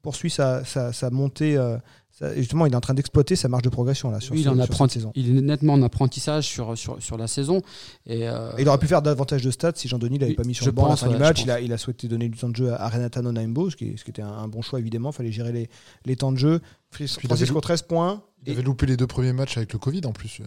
poursuit 0.03 0.31
sa, 0.31 0.65
sa, 0.65 0.93
sa 0.93 1.11
montée. 1.11 1.57
euh, 1.57 1.77
sa- 2.13 2.35
justement, 2.35 2.67
il 2.67 2.73
est 2.73 2.77
en 2.77 2.81
train 2.81 2.95
d'exploiter 2.95 3.37
sa 3.37 3.49
marge 3.49 3.63
de 3.63 3.69
progression 3.69 4.11
là, 4.11 4.21
sur, 4.21 4.35
lui, 4.35 4.43
il, 4.43 4.49
en 4.49 4.55
sur 4.55 4.63
apprend- 4.65 4.85
cette 4.89 4.93
saison. 4.95 5.13
il 5.15 5.39
est 5.39 5.41
nettement 5.41 5.73
en 5.75 5.83
apprentissage 5.83 6.45
sur, 6.47 6.77
sur, 6.77 7.03
sur 7.03 7.17
la 7.17 7.27
saison. 7.27 7.63
Et, 8.07 8.29
euh, 8.29 8.51
Et 8.59 8.63
il 8.63 8.69
aurait 8.69 8.79
pu 8.79 8.87
faire 8.89 9.01
davantage 9.03 9.43
de 9.43 9.51
stats 9.51 9.73
si 9.77 9.89
Jean-Denis 9.89 10.19
l'avait 10.19 10.33
Oui, 10.33 10.37
pas 10.37 10.45
mis 10.45 10.55
sur 10.55 10.67
le 10.67 10.73
banc 10.73 10.85
à 10.87 10.89
la 10.91 10.97
pense, 10.97 11.05
du 11.05 11.09
ouais, 11.15 11.19
match. 11.19 11.43
Il 11.43 11.51
a, 11.51 11.61
il 11.61 11.73
a 11.73 11.79
souhaité 11.79 12.09
donner 12.09 12.29
du 12.29 12.37
temps 12.39 12.49
de 12.51 12.57
jeu 12.57 12.73
à 12.73 12.89
Renata 12.89 13.23
Nonaimbo, 13.23 13.71
ce 13.71 13.77
qui, 13.77 13.97
ce 13.97 14.05
qui 14.05 14.11
était 14.11 14.23
un, 14.23 14.29
un 14.33 14.49
bon 14.49 14.61
choix 14.63 14.79
évidemment. 14.81 15.11
Il 15.11 15.15
fallait 15.15 15.33
gérer 15.33 15.53
les, 15.53 15.71
les 16.05 16.17
temps 16.17 16.33
de 16.33 16.39
jeu. 16.39 16.61
Francisco 16.91 17.55
lou- 17.55 17.61
13 17.61 17.83
points. 17.83 18.23
Il 18.47 18.53
avait 18.53 18.63
loupé 18.63 18.87
les 18.87 18.97
deux 18.97 19.07
premiers 19.07 19.33
matchs 19.33 19.57
avec 19.57 19.73
le 19.73 19.79
Covid 19.79 20.01
en 20.07 20.13
plus. 20.13 20.41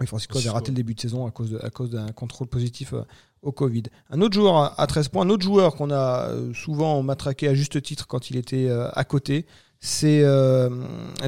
Oui, 0.00 0.06
Francisco 0.06 0.38
avait 0.38 0.50
raté 0.50 0.70
le 0.70 0.76
début 0.76 0.94
de 0.94 1.00
saison 1.00 1.26
à 1.26 1.30
cause, 1.30 1.50
de- 1.50 1.58
à 1.62 1.70
cause 1.70 1.90
d'un 1.90 2.08
contrôle 2.12 2.46
positif 2.46 2.92
euh, 2.92 3.02
au 3.42 3.52
Covid. 3.52 3.84
Un 4.10 4.20
autre 4.20 4.34
joueur 4.34 4.56
à 4.56 4.80
à 4.80 4.86
13 4.86 5.08
points, 5.08 5.24
un 5.24 5.30
autre 5.30 5.42
joueur 5.44 5.74
qu'on 5.76 5.90
a 5.90 6.28
euh, 6.30 6.52
souvent 6.54 7.02
matraqué 7.02 7.48
à 7.48 7.54
juste 7.54 7.80
titre 7.82 8.06
quand 8.06 8.30
il 8.30 8.36
était 8.36 8.68
euh, 8.68 8.88
à 8.92 9.04
côté, 9.04 9.46
c'est 9.80 10.22
euh, 10.24 10.68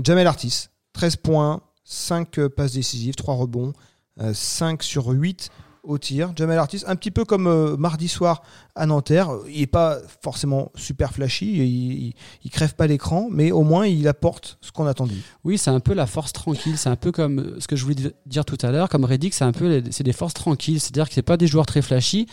Jamel 0.04 0.26
Artis. 0.26 0.66
13 0.92 1.16
points, 1.16 1.60
5 1.84 2.46
passes 2.48 2.72
décisives, 2.72 3.14
3 3.14 3.34
rebonds, 3.34 3.72
euh, 4.20 4.32
5 4.34 4.82
sur 4.82 5.06
8 5.08 5.50
au 5.82 5.98
tir. 5.98 6.32
Jamel 6.36 6.58
Artis, 6.58 6.82
un 6.86 6.96
petit 6.96 7.10
peu 7.10 7.24
comme 7.24 7.46
euh, 7.46 7.76
mardi 7.76 8.08
soir 8.08 8.42
à 8.74 8.86
Nanterre, 8.86 9.30
il 9.48 9.60
n'est 9.60 9.66
pas 9.66 9.98
forcément 10.22 10.70
super 10.74 11.12
flashy, 11.12 11.46
il, 11.46 12.14
il 12.44 12.50
crève 12.50 12.74
pas 12.74 12.86
l'écran, 12.86 13.28
mais 13.30 13.50
au 13.50 13.62
moins 13.62 13.86
il 13.86 14.06
apporte 14.08 14.58
ce 14.60 14.72
qu'on 14.72 14.86
attend 14.86 15.06
de 15.06 15.12
lui. 15.12 15.22
Oui, 15.44 15.58
c'est 15.58 15.70
un 15.70 15.80
peu 15.80 15.94
la 15.94 16.06
force 16.06 16.32
tranquille. 16.32 16.78
C'est 16.78 16.88
un 16.88 16.96
peu 16.96 17.12
comme 17.12 17.38
euh, 17.40 17.60
ce 17.60 17.66
que 17.66 17.76
je 17.76 17.82
voulais 17.82 17.94
di- 17.94 18.12
dire 18.26 18.44
tout 18.44 18.58
à 18.62 18.70
l'heure, 18.70 18.88
comme 18.88 19.04
Reddick, 19.04 19.34
c'est 19.34 19.44
un 19.44 19.52
peu 19.52 19.82
c'est 19.90 20.04
des 20.04 20.12
forces 20.12 20.34
tranquilles. 20.34 20.80
C'est-à-dire 20.80 21.08
que 21.08 21.14
c'est 21.14 21.22
pas 21.22 21.36
des 21.36 21.46
joueurs 21.46 21.66
très 21.66 21.82
flashy, 21.82 22.26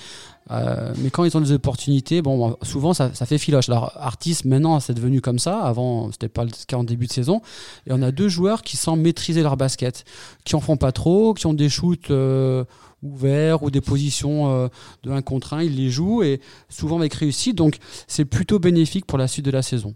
euh, 0.52 0.94
mais 1.00 1.10
quand 1.10 1.26
ils 1.26 1.36
ont 1.36 1.42
des 1.42 1.52
opportunités, 1.52 2.22
bon, 2.22 2.56
souvent 2.62 2.94
ça, 2.94 3.10
fait 3.12 3.38
filoche. 3.38 3.68
Alors 3.70 3.92
Artis, 3.96 4.40
maintenant, 4.46 4.80
c'est 4.80 4.94
devenu 4.94 5.20
comme 5.22 5.40
ça. 5.40 5.60
Avant, 5.62 6.12
c'était 6.12 6.30
pas 6.30 6.46
le 6.46 6.52
cas 6.68 6.78
en 6.78 6.84
début 6.84 7.08
de 7.08 7.12
saison. 7.14 7.42
Et 7.88 7.92
on 7.92 8.02
a 8.02 8.12
deux 8.12 8.30
joueurs 8.30 8.62
qui 8.62 8.78
semblent 8.78 9.04
maîtriser 9.04 9.42
leur 9.42 9.58
basket, 9.58 10.06
qui 10.46 10.56
en 10.56 10.62
font 10.62 10.78
pas 10.78 10.92
trop, 10.92 11.34
qui 11.34 11.48
ont 11.48 11.54
des 11.54 11.70
shoots 11.70 12.12
ouverts 13.02 13.64
ou 13.64 13.72
des 13.72 13.82
positions 13.82 14.52
euh, 14.52 14.68
de 15.04 15.12
1 15.12 15.22
contre 15.22 15.54
1, 15.54 15.64
ils 15.64 15.76
les 15.76 15.90
jouent 15.90 16.24
et 16.24 16.42
souvent 16.70 17.00
avec 17.00 17.14
réussite. 17.14 17.56
Donc 17.56 17.78
c'est 18.08 18.26
plutôt 18.26 18.60
bénéfique 18.60 19.06
pour 19.06 19.18
la 19.18 19.28
suite 19.28 19.46
de 19.46 19.52
la 19.52 19.62
saison. 19.62 19.96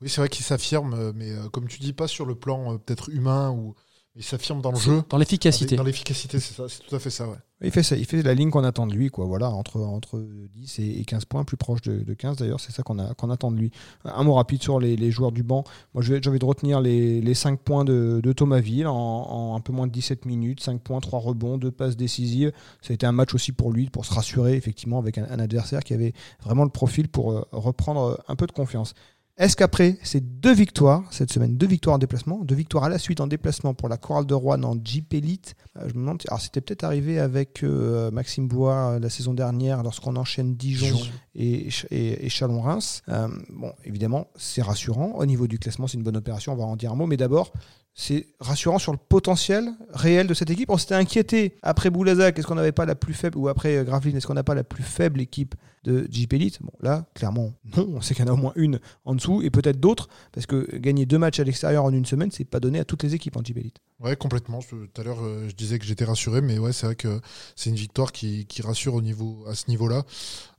Oui, 0.00 0.08
c'est 0.08 0.20
vrai 0.20 0.28
qu'il 0.28 0.44
s'affirme, 0.44 0.94
euh, 0.94 1.12
mais 1.14 1.30
euh, 1.30 1.48
comme 1.48 1.68
tu 1.68 1.78
dis, 1.78 1.92
pas 1.92 2.08
sur 2.08 2.26
le 2.26 2.34
plan 2.34 2.76
peut-être 2.78 3.08
humain, 3.10 3.50
ou 3.50 3.74
il 4.14 4.22
s'affirme 4.22 4.60
dans 4.60 4.72
le 4.72 4.78
jeu. 4.78 5.02
Dans 5.08 5.16
l'efficacité. 5.18 5.76
Dans 5.76 5.84
l'efficacité, 5.84 6.38
c'est 6.38 6.54
ça, 6.54 6.64
c'est 6.68 6.80
tout 6.86 6.94
à 6.94 6.98
fait 6.98 7.10
ça, 7.10 7.26
ouais. 7.28 7.36
Il 7.64 7.70
fait, 7.70 7.84
ça, 7.84 7.96
il 7.96 8.04
fait 8.06 8.22
la 8.22 8.34
ligne 8.34 8.50
qu'on 8.50 8.64
attend 8.64 8.88
de 8.88 8.92
lui, 8.92 9.08
quoi. 9.08 9.24
Voilà, 9.24 9.48
entre, 9.48 9.80
entre 9.80 10.20
10 10.52 10.78
et 10.80 11.00
et 11.00 11.04
15 11.04 11.26
points, 11.26 11.44
plus 11.44 11.56
proche 11.56 11.80
de, 11.82 12.02
de 12.02 12.12
15 12.12 12.36
d'ailleurs, 12.36 12.58
c'est 12.58 12.72
ça 12.72 12.82
qu'on 12.82 12.98
a- 12.98 13.14
qu'on 13.14 13.30
attend 13.30 13.52
de 13.52 13.56
lui. 13.56 13.70
Un 14.04 14.24
mot 14.24 14.34
rapide 14.34 14.60
sur 14.60 14.80
les, 14.80 14.96
les 14.96 15.12
joueurs 15.12 15.30
du 15.30 15.44
banc. 15.44 15.62
Moi, 15.94 16.02
j'ai 16.02 16.20
envie 16.26 16.40
de 16.40 16.44
retenir 16.44 16.80
les, 16.80 17.20
les 17.20 17.34
5 17.34 17.60
points 17.60 17.84
de, 17.84 18.20
de 18.20 18.32
Thomas 18.32 18.58
Ville 18.58 18.88
en, 18.88 18.94
en 18.96 19.54
un 19.56 19.60
peu 19.60 19.72
moins 19.72 19.86
de 19.86 19.92
17 19.92 20.26
minutes. 20.26 20.60
5 20.60 20.80
points, 20.82 20.98
3 20.98 21.20
rebonds, 21.20 21.56
2 21.56 21.70
passes 21.70 21.96
décisives. 21.96 22.50
Ça 22.82 22.90
a 22.90 22.94
été 22.94 23.06
un 23.06 23.12
match 23.12 23.32
aussi 23.32 23.52
pour 23.52 23.70
lui, 23.72 23.88
pour 23.90 24.04
se 24.06 24.12
rassurer, 24.12 24.56
effectivement, 24.56 24.98
avec 24.98 25.16
un, 25.18 25.26
un 25.30 25.38
adversaire 25.38 25.84
qui 25.84 25.94
avait 25.94 26.14
vraiment 26.42 26.64
le 26.64 26.70
profil 26.70 27.08
pour 27.08 27.30
euh, 27.30 27.46
reprendre 27.52 28.20
un 28.26 28.34
peu 28.34 28.46
de 28.48 28.52
confiance. 28.52 28.94
Est-ce 29.38 29.56
qu'après 29.56 29.96
ces 30.02 30.20
deux 30.20 30.52
victoires, 30.52 31.04
cette 31.10 31.32
semaine, 31.32 31.56
deux 31.56 31.66
victoires 31.66 31.96
en 31.96 31.98
déplacement, 31.98 32.44
deux 32.44 32.54
victoires 32.54 32.84
à 32.84 32.90
la 32.90 32.98
suite 32.98 33.18
en 33.20 33.26
déplacement 33.26 33.72
pour 33.72 33.88
la 33.88 33.96
Chorale 33.96 34.26
de 34.26 34.34
Rouen 34.34 34.62
en 34.62 34.76
Jeep 34.84 35.14
Elite, 35.14 35.54
euh, 35.78 35.88
je 35.88 35.94
me 35.94 36.00
demande, 36.00 36.22
alors 36.28 36.40
c'était 36.40 36.60
peut-être 36.60 36.84
arrivé 36.84 37.18
avec 37.18 37.62
euh, 37.62 38.10
Maxime 38.10 38.46
Bois 38.46 38.92
euh, 38.92 38.98
la 38.98 39.08
saison 39.08 39.32
dernière 39.32 39.82
lorsqu'on 39.82 40.16
enchaîne 40.16 40.54
Dijon, 40.54 40.94
Dijon. 40.94 41.10
et, 41.34 41.68
et, 41.90 42.26
et 42.26 42.28
Chalon-Reims. 42.28 43.02
Euh, 43.08 43.28
bon, 43.48 43.72
évidemment, 43.84 44.28
c'est 44.36 44.62
rassurant. 44.62 45.12
Au 45.16 45.24
niveau 45.24 45.46
du 45.46 45.58
classement, 45.58 45.86
c'est 45.86 45.96
une 45.96 46.04
bonne 46.04 46.18
opération, 46.18 46.52
on 46.52 46.56
va 46.56 46.64
en 46.64 46.76
dire 46.76 46.92
un 46.92 46.96
mot, 46.96 47.06
mais 47.06 47.16
d'abord, 47.16 47.52
c'est 47.94 48.26
rassurant 48.40 48.78
sur 48.78 48.92
le 48.92 48.98
potentiel 48.98 49.68
réel 49.92 50.26
de 50.26 50.34
cette 50.34 50.50
équipe. 50.50 50.70
On 50.70 50.78
s'était 50.78 50.94
inquiété 50.94 51.56
après 51.62 51.90
Boulazac, 51.90 52.38
est-ce 52.38 52.46
qu'on 52.46 52.54
n'avait 52.54 52.72
pas 52.72 52.86
la 52.86 52.94
plus 52.94 53.14
faible, 53.14 53.38
ou 53.38 53.48
après 53.48 53.76
euh, 53.76 53.84
Gravelines, 53.84 54.16
est-ce 54.16 54.26
qu'on 54.26 54.34
n'a 54.34 54.44
pas 54.44 54.54
la 54.54 54.64
plus 54.64 54.82
faible 54.82 55.20
équipe 55.20 55.54
de 55.84 56.06
Jeep 56.10 56.32
Elite? 56.32 56.62
Bon, 56.62 56.72
là, 56.80 57.06
clairement, 57.14 57.52
non. 57.76 57.88
On 57.96 58.00
sait 58.00 58.14
qu'il 58.14 58.24
y 58.24 58.28
en 58.28 58.32
a 58.32 58.34
au 58.34 58.40
moins 58.40 58.52
une 58.56 58.80
en 59.04 59.14
dessous, 59.14 59.42
et 59.42 59.50
peut-être 59.50 59.78
d'autres, 59.80 60.08
parce 60.32 60.46
que 60.46 60.76
gagner 60.76 61.06
deux 61.06 61.18
matchs 61.18 61.40
à 61.40 61.44
l'extérieur 61.44 61.84
en 61.84 61.92
une 61.92 62.06
semaine, 62.06 62.30
c'est 62.30 62.44
pas 62.44 62.60
donné 62.60 62.78
à 62.78 62.84
toutes 62.84 63.02
les 63.02 63.14
équipes 63.14 63.36
en 63.36 63.44
Jeep 63.44 63.58
Elite. 63.58 63.76
Ouais, 64.00 64.16
complètement. 64.16 64.60
Tout 64.60 64.88
à 64.96 65.02
l'heure, 65.02 65.22
euh, 65.22 65.48
je 65.48 65.54
disais 65.54 65.78
que 65.78 65.84
j'étais 65.84 66.04
rassuré, 66.04 66.40
mais 66.40 66.58
ouais, 66.58 66.72
c'est 66.72 66.86
vrai 66.86 66.94
que 66.96 67.20
c'est 67.56 67.70
une 67.70 67.76
victoire 67.76 68.10
qui, 68.10 68.46
qui 68.46 68.62
rassure 68.62 68.94
au 68.94 69.02
niveau, 69.02 69.44
à 69.46 69.54
ce 69.54 69.68
niveau-là. 69.68 70.04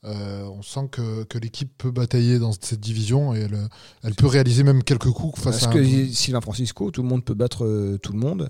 Euh, 0.06 0.44
on 0.46 0.62
sent 0.62 0.90
que, 0.92 1.24
que 1.24 1.38
l'équipe 1.38 1.72
peut 1.78 1.92
batailler 1.92 2.38
dans 2.38 2.52
cette 2.52 2.80
division 2.82 3.34
et 3.34 3.40
elle, 3.42 3.58
elle 4.04 4.16
peut 4.16 4.28
réaliser 4.28 4.64
même 4.64 4.84
quelques 4.84 5.10
coups 5.12 5.40
face 5.42 5.62
Parce 5.62 5.68
à 5.68 5.74
que 5.74 5.80
un- 5.80 6.12
Sylvain 6.14 6.42
Francisco, 6.42 6.92
tout 6.92 7.02
le 7.04 7.08
monde 7.08 7.24
peut 7.24 7.34
battre 7.34 7.64
euh, 7.66 7.98
tout 8.02 8.12
le 8.12 8.20
monde. 8.20 8.50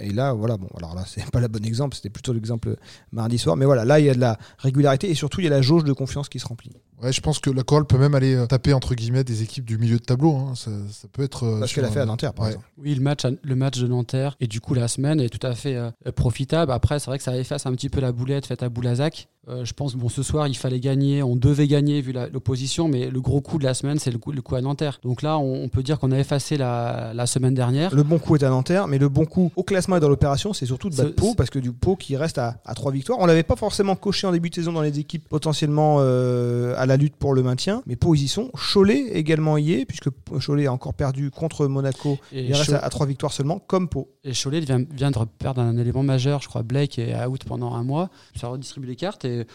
Et, 0.00 0.08
et 0.08 0.10
là, 0.12 0.32
voilà, 0.34 0.56
bon, 0.58 0.68
alors 0.76 0.94
là, 0.94 1.04
c'est 1.08 1.24
pas 1.30 1.40
le 1.40 1.48
bon 1.48 1.64
exemple, 1.64 1.96
c'était 1.96 2.10
plutôt 2.10 2.32
l'exemple 2.34 2.76
mardi 3.10 3.38
soir. 3.38 3.56
Mais 3.56 3.64
voilà, 3.64 3.84
là, 3.84 4.00
il 4.00 4.06
y 4.06 4.10
a 4.10 4.14
de 4.14 4.20
la 4.20 4.38
régularité 4.58 5.08
et 5.10 5.14
surtout, 5.14 5.40
il 5.40 5.44
y 5.44 5.46
a 5.46 5.50
la 5.50 5.62
jauge 5.62 5.84
de 5.84 5.92
confiance 5.94 6.28
qui 6.28 6.38
se 6.38 6.46
remplit. 6.46 6.72
Ouais, 7.02 7.12
je 7.12 7.20
pense 7.20 7.38
que 7.40 7.50
la 7.50 7.62
chorale 7.64 7.84
peut 7.84 7.98
même 7.98 8.14
aller 8.14 8.34
euh, 8.34 8.46
taper 8.46 8.72
entre 8.72 8.94
guillemets 8.94 9.24
des 9.24 9.42
équipes 9.42 9.64
du 9.64 9.76
milieu 9.78 9.96
de 9.98 10.04
tableau. 10.04 10.34
hein. 10.36 10.52
Ça, 10.54 10.70
ça 10.90 11.08
peut 11.12 11.22
être. 11.22 11.44
euh, 11.44 11.58
Parce 11.60 11.72
qu'elle 11.72 11.84
a 11.84 11.90
fait 11.90 12.00
à 12.00 12.06
Nanterre, 12.06 12.32
par 12.32 12.44
Ouais. 12.44 12.50
exemple. 12.52 12.66
Oui, 12.78 12.94
le 12.94 13.00
match, 13.02 13.22
le 13.42 13.56
match 13.56 13.78
de 13.80 13.86
Nanterre 13.88 14.36
et 14.40 14.46
du 14.46 14.60
coup 14.60 14.74
la 14.74 14.88
semaine 14.88 15.20
est 15.20 15.28
tout 15.28 15.44
à 15.46 15.54
fait 15.54 15.74
euh, 15.76 15.90
profitable. 16.14 16.70
Après, 16.72 16.98
c'est 16.98 17.06
vrai 17.06 17.18
que 17.18 17.24
ça 17.24 17.36
efface 17.36 17.66
un 17.66 17.72
petit 17.72 17.88
peu 17.88 18.00
la 18.00 18.12
boulette 18.12 18.46
faite 18.46 18.62
à 18.62 18.68
Boulazac. 18.68 19.28
Euh, 19.48 19.64
je 19.64 19.72
pense 19.72 19.94
que 19.94 19.98
bon, 19.98 20.08
ce 20.08 20.22
soir, 20.22 20.46
il 20.46 20.54
fallait 20.56 20.78
gagner, 20.78 21.20
on 21.24 21.34
devait 21.34 21.66
gagner 21.66 22.00
vu 22.00 22.12
l'opposition, 22.32 22.86
mais 22.86 23.10
le 23.10 23.20
gros 23.20 23.40
coup 23.40 23.58
de 23.58 23.64
la 23.64 23.74
semaine, 23.74 23.98
c'est 23.98 24.12
le 24.12 24.18
coup, 24.18 24.30
le 24.30 24.40
coup 24.40 24.54
à 24.54 24.60
Nanterre. 24.60 25.00
Donc 25.02 25.20
là, 25.22 25.36
on, 25.36 25.64
on 25.64 25.68
peut 25.68 25.82
dire 25.82 25.98
qu'on 25.98 26.12
a 26.12 26.18
effacé 26.20 26.56
la, 26.56 27.10
la 27.12 27.26
semaine 27.26 27.52
dernière. 27.54 27.92
Le 27.92 28.04
bon 28.04 28.20
coup 28.20 28.36
est 28.36 28.44
à 28.44 28.50
Nanterre, 28.50 28.86
mais 28.86 28.98
le 28.98 29.08
bon 29.08 29.24
coup 29.24 29.50
au 29.56 29.64
classement 29.64 29.96
et 29.96 30.00
dans 30.00 30.08
l'opération, 30.08 30.52
c'est 30.52 30.66
surtout 30.66 30.90
de 30.90 30.94
battre 30.96 31.16
Pau, 31.16 31.34
parce 31.34 31.50
que 31.50 31.58
du 31.58 31.72
Pau 31.72 31.96
qui 31.96 32.16
reste 32.16 32.38
à, 32.38 32.60
à 32.64 32.74
trois 32.74 32.92
victoires. 32.92 33.18
On 33.20 33.26
l'avait 33.26 33.42
pas 33.42 33.56
forcément 33.56 33.96
coché 33.96 34.28
en 34.28 34.32
début 34.32 34.48
de 34.48 34.54
saison 34.54 34.72
dans 34.72 34.80
les 34.82 34.96
équipes 35.00 35.28
potentiellement 35.28 35.96
euh, 35.98 36.74
à 36.78 36.86
la 36.86 36.91
lutte 36.96 37.16
pour 37.16 37.34
le 37.34 37.42
maintien, 37.42 37.82
mais 37.86 37.96
Pau, 37.96 38.14
ils 38.14 38.24
y 38.24 38.28
sont. 38.28 38.50
Cholet 38.72 39.08
également 39.12 39.58
y 39.58 39.72
est, 39.72 39.84
puisque 39.84 40.08
Cholet 40.44 40.66
a 40.66 40.72
encore 40.72 40.94
perdu 40.94 41.30
contre 41.30 41.66
Monaco. 41.66 42.18
Et, 42.32 42.44
Il 42.44 42.54
reste 42.54 42.72
à, 42.72 42.88
trois 42.90 43.06
victoires 43.06 43.32
seulement, 43.32 43.58
comme 43.58 43.88
Pau. 43.88 44.08
et 44.24 44.32
Cholet 44.32 44.60
vient, 44.60 44.82
vient 44.90 45.10
de 45.10 45.18
perdre 45.38 45.60
un 45.60 45.76
élément 45.76 46.02
majeur. 46.02 46.40
Je 46.42 46.48
crois 46.48 46.62
Blake 46.62 46.98
est 46.98 47.14
out 47.24 47.44
pendant 47.44 47.74
un 47.74 47.84
mois. 47.84 48.10
Ça 48.36 48.48
redistribue 48.48 48.86
les 48.86 48.96
cartes 48.96 49.24
et 49.24 49.46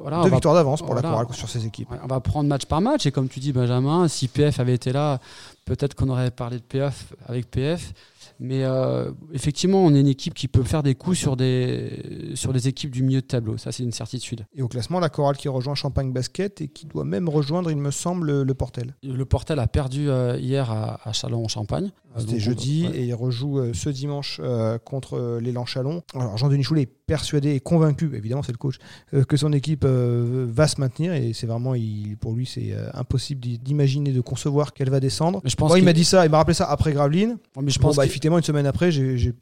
voilà. 0.00 0.22
Deux 0.22 0.30
victoires 0.30 0.54
d'avance 0.54 0.82
pour 0.82 0.94
la 0.94 1.02
chorale 1.02 1.26
sur 1.32 1.48
ces 1.48 1.66
équipes. 1.66 1.88
On 2.02 2.06
va 2.06 2.20
prendre 2.20 2.48
match 2.48 2.66
par 2.66 2.80
match 2.80 3.06
et 3.06 3.12
comme 3.12 3.28
tu 3.28 3.40
dis 3.40 3.52
Benjamin, 3.52 4.08
si 4.08 4.28
PF 4.28 4.60
avait 4.60 4.74
été 4.74 4.92
là, 4.92 5.18
peut-être 5.64 5.94
qu'on 5.94 6.08
aurait 6.08 6.30
parlé 6.30 6.58
de 6.58 6.62
PF 6.62 7.12
avec 7.26 7.50
PF. 7.50 7.92
Mais 8.40 8.64
euh, 8.64 9.10
effectivement, 9.32 9.84
on 9.84 9.94
est 9.94 10.00
une 10.00 10.08
équipe 10.08 10.34
qui 10.34 10.48
peut 10.48 10.62
faire 10.64 10.82
des 10.82 10.94
coups 10.94 11.16
sur 11.18 11.36
des, 11.36 12.32
sur 12.34 12.52
des 12.52 12.68
équipes 12.68 12.90
du 12.90 13.02
milieu 13.02 13.20
de 13.20 13.26
tableau. 13.26 13.56
Ça, 13.58 13.72
c'est 13.72 13.82
une 13.84 13.92
certitude. 13.92 14.44
Et 14.54 14.62
au 14.62 14.68
classement, 14.68 15.00
la 15.00 15.08
chorale 15.08 15.36
qui 15.36 15.48
rejoint 15.48 15.74
Champagne 15.74 16.12
Basket 16.12 16.60
et 16.60 16.68
qui 16.68 16.86
doit 16.86 17.04
même 17.04 17.28
rejoindre, 17.28 17.70
il 17.70 17.76
me 17.76 17.90
semble, 17.90 18.42
le, 18.42 18.54
Portel. 18.54 18.94
Le 19.02 19.24
Portel 19.24 19.58
a 19.58 19.66
perdu 19.66 20.08
euh, 20.10 20.36
hier 20.38 20.70
à, 20.70 21.00
à 21.08 21.12
Châlons-en-Champagne. 21.12 21.90
Euh, 22.16 22.20
C'était 22.20 22.38
jeudi 22.38 22.86
ouais. 22.88 22.96
et 22.98 23.04
il 23.06 23.14
rejoue 23.14 23.58
euh, 23.58 23.72
ce 23.74 23.88
dimanche 23.88 24.40
contre 24.84 25.38
l'élan 25.40 25.64
Chalon. 25.64 26.02
Alors 26.14 26.36
Jean-Denis 26.36 26.62
Choulet 26.62 26.82
est 26.82 26.86
persuadé 27.06 27.50
et 27.54 27.60
convaincu, 27.60 28.10
évidemment 28.14 28.42
c'est 28.42 28.52
le 28.52 28.56
coach, 28.58 28.76
que 29.28 29.36
son 29.36 29.52
équipe 29.52 29.84
va 29.84 30.68
se 30.68 30.80
maintenir 30.80 31.12
et 31.12 31.32
c'est 31.34 31.46
vraiment, 31.46 31.74
il, 31.74 32.16
pour 32.16 32.32
lui, 32.32 32.46
c'est 32.46 32.72
impossible 32.94 33.40
d'i- 33.40 33.58
d'imaginer, 33.58 34.12
de 34.12 34.20
concevoir 34.20 34.72
qu'elle 34.72 34.90
va 34.90 35.00
descendre. 35.00 35.40
Mais 35.44 35.50
je 35.50 35.56
pense 35.56 35.68
Moi, 35.68 35.78
il 35.78 35.84
m'a 35.84 35.92
dit 35.92 36.04
ça, 36.04 36.24
il 36.24 36.30
m'a 36.30 36.38
rappelé 36.38 36.54
ça 36.54 36.64
après 36.70 36.92
mais 37.60 37.70
je 37.70 37.78
Bon, 37.78 37.88
bah, 37.96 38.06
que- 38.06 38.12
effectivement, 38.24 38.38
une 38.38 38.44
semaine 38.44 38.66
après, 38.66 38.90
j'ai- 38.90 39.34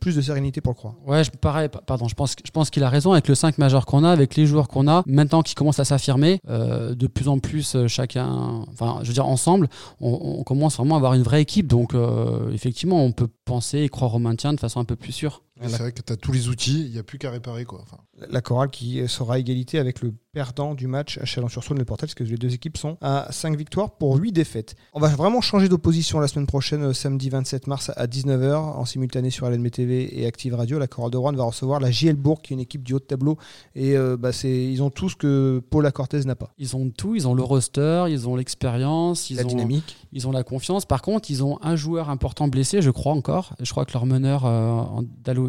plus 0.00 0.16
de 0.16 0.20
sérénité 0.20 0.60
pour 0.60 0.72
le 0.72 0.76
croire. 0.76 0.94
Ouais, 1.06 1.22
pareil, 1.40 1.68
pa- 1.68 1.80
pardon, 1.80 2.08
je 2.08 2.14
pense, 2.16 2.34
qu'il 2.70 2.82
a 2.82 2.88
raison 2.88 3.12
avec 3.12 3.28
le 3.28 3.34
5 3.36 3.58
majeur 3.58 3.86
qu'on 3.86 4.02
a, 4.02 4.10
avec 4.10 4.34
les 4.34 4.44
joueurs 4.44 4.66
qu'on 4.66 4.88
a, 4.88 5.04
maintenant 5.06 5.42
qu'ils 5.42 5.54
commencent 5.54 5.78
à 5.78 5.84
s'affirmer, 5.84 6.40
euh, 6.48 6.96
de 6.96 7.06
plus 7.06 7.28
en 7.28 7.38
plus 7.38 7.76
euh, 7.76 7.86
chacun, 7.86 8.64
enfin, 8.72 8.98
je 9.02 9.08
veux 9.08 9.14
dire 9.14 9.26
ensemble, 9.26 9.68
on, 10.00 10.36
on 10.40 10.42
commence 10.42 10.76
vraiment 10.78 10.96
à 10.96 10.98
avoir 10.98 11.14
une 11.14 11.22
vraie 11.22 11.42
équipe, 11.42 11.68
donc 11.68 11.94
euh, 11.94 12.50
effectivement, 12.52 13.04
on 13.04 13.12
peut 13.12 13.28
penser 13.44 13.78
et 13.78 13.88
croire 13.88 14.12
au 14.14 14.18
maintien 14.18 14.52
de 14.52 14.58
façon 14.58 14.80
un 14.80 14.84
peu 14.84 14.96
plus 14.96 15.12
sûre. 15.12 15.42
C'est 15.62 15.78
vrai 15.78 15.92
que 15.92 16.02
tu 16.02 16.12
as 16.12 16.16
tous 16.16 16.32
les 16.32 16.48
outils, 16.48 16.84
il 16.86 16.92
n'y 16.92 16.98
a 16.98 17.02
plus 17.02 17.18
qu'à 17.18 17.30
réparer. 17.30 17.64
Quoi. 17.64 17.80
Enfin, 17.82 17.98
La 18.30 18.40
chorale 18.40 18.70
qui 18.70 19.06
sera 19.08 19.34
à 19.34 19.38
égalité 19.38 19.78
avec 19.78 20.00
le 20.02 20.12
perdant 20.32 20.74
du 20.74 20.86
match 20.86 21.18
à 21.18 21.24
Chalon-sur-Saône 21.24 21.78
le 21.78 21.84
Portel, 21.84 22.06
parce 22.06 22.14
que 22.14 22.22
les 22.22 22.36
deux 22.36 22.54
équipes 22.54 22.76
sont 22.76 22.96
à 23.00 23.26
5 23.30 23.56
victoires 23.56 23.90
pour 23.92 24.16
8 24.16 24.30
défaites. 24.30 24.76
On 24.92 25.00
va 25.00 25.08
vraiment 25.08 25.40
changer 25.40 25.68
d'opposition 25.68 26.20
la 26.20 26.28
semaine 26.28 26.46
prochaine, 26.46 26.82
euh, 26.84 26.92
samedi 26.92 27.28
27 27.28 27.66
mars 27.66 27.90
à 27.96 28.06
19h, 28.06 28.54
en 28.54 28.84
simultané 28.84 29.30
sur 29.30 29.48
LNB 29.50 29.70
TV 29.70 30.20
et 30.20 30.26
Active 30.26 30.54
Radio. 30.54 30.78
La 30.78 30.86
chorale 30.86 31.10
de 31.10 31.16
Rouen 31.16 31.32
va 31.32 31.44
recevoir 31.44 31.80
la 31.80 31.90
JL 31.90 32.14
Bourg, 32.14 32.40
qui 32.40 32.52
est 32.52 32.56
une 32.56 32.60
équipe 32.60 32.84
du 32.84 32.94
haut 32.94 32.98
de 33.00 33.04
tableau. 33.04 33.36
Et 33.74 33.96
euh, 33.96 34.16
bah, 34.16 34.32
c'est- 34.32 34.64
ils 34.70 34.82
ont 34.82 34.90
tout 34.90 35.08
ce 35.08 35.16
que 35.16 35.60
Paul 35.70 35.90
Cortez 35.90 36.20
n'a 36.20 36.36
pas. 36.36 36.52
Ils 36.58 36.76
ont 36.76 36.88
tout, 36.90 37.16
ils 37.16 37.26
ont 37.26 37.34
le 37.34 37.42
roster, 37.42 38.04
ils 38.08 38.28
ont 38.28 38.36
l'expérience, 38.36 39.30
ils 39.30 39.36
La 39.38 39.44
ont 39.44 39.48
dynamique. 39.48 39.96
ils 40.12 40.28
ont 40.28 40.32
la 40.32 40.44
confiance. 40.44 40.84
Par 40.84 41.02
contre, 41.02 41.30
ils 41.30 41.42
ont 41.42 41.58
un 41.62 41.74
joueur 41.74 42.10
important 42.10 42.46
blessé, 42.48 42.80
je 42.82 42.90
crois 42.90 43.12
encore. 43.12 43.54
Je 43.60 43.70
crois 43.70 43.84
que 43.84 43.92
leur 43.92 44.06
meneur 44.06 44.44
euh, 44.46 44.84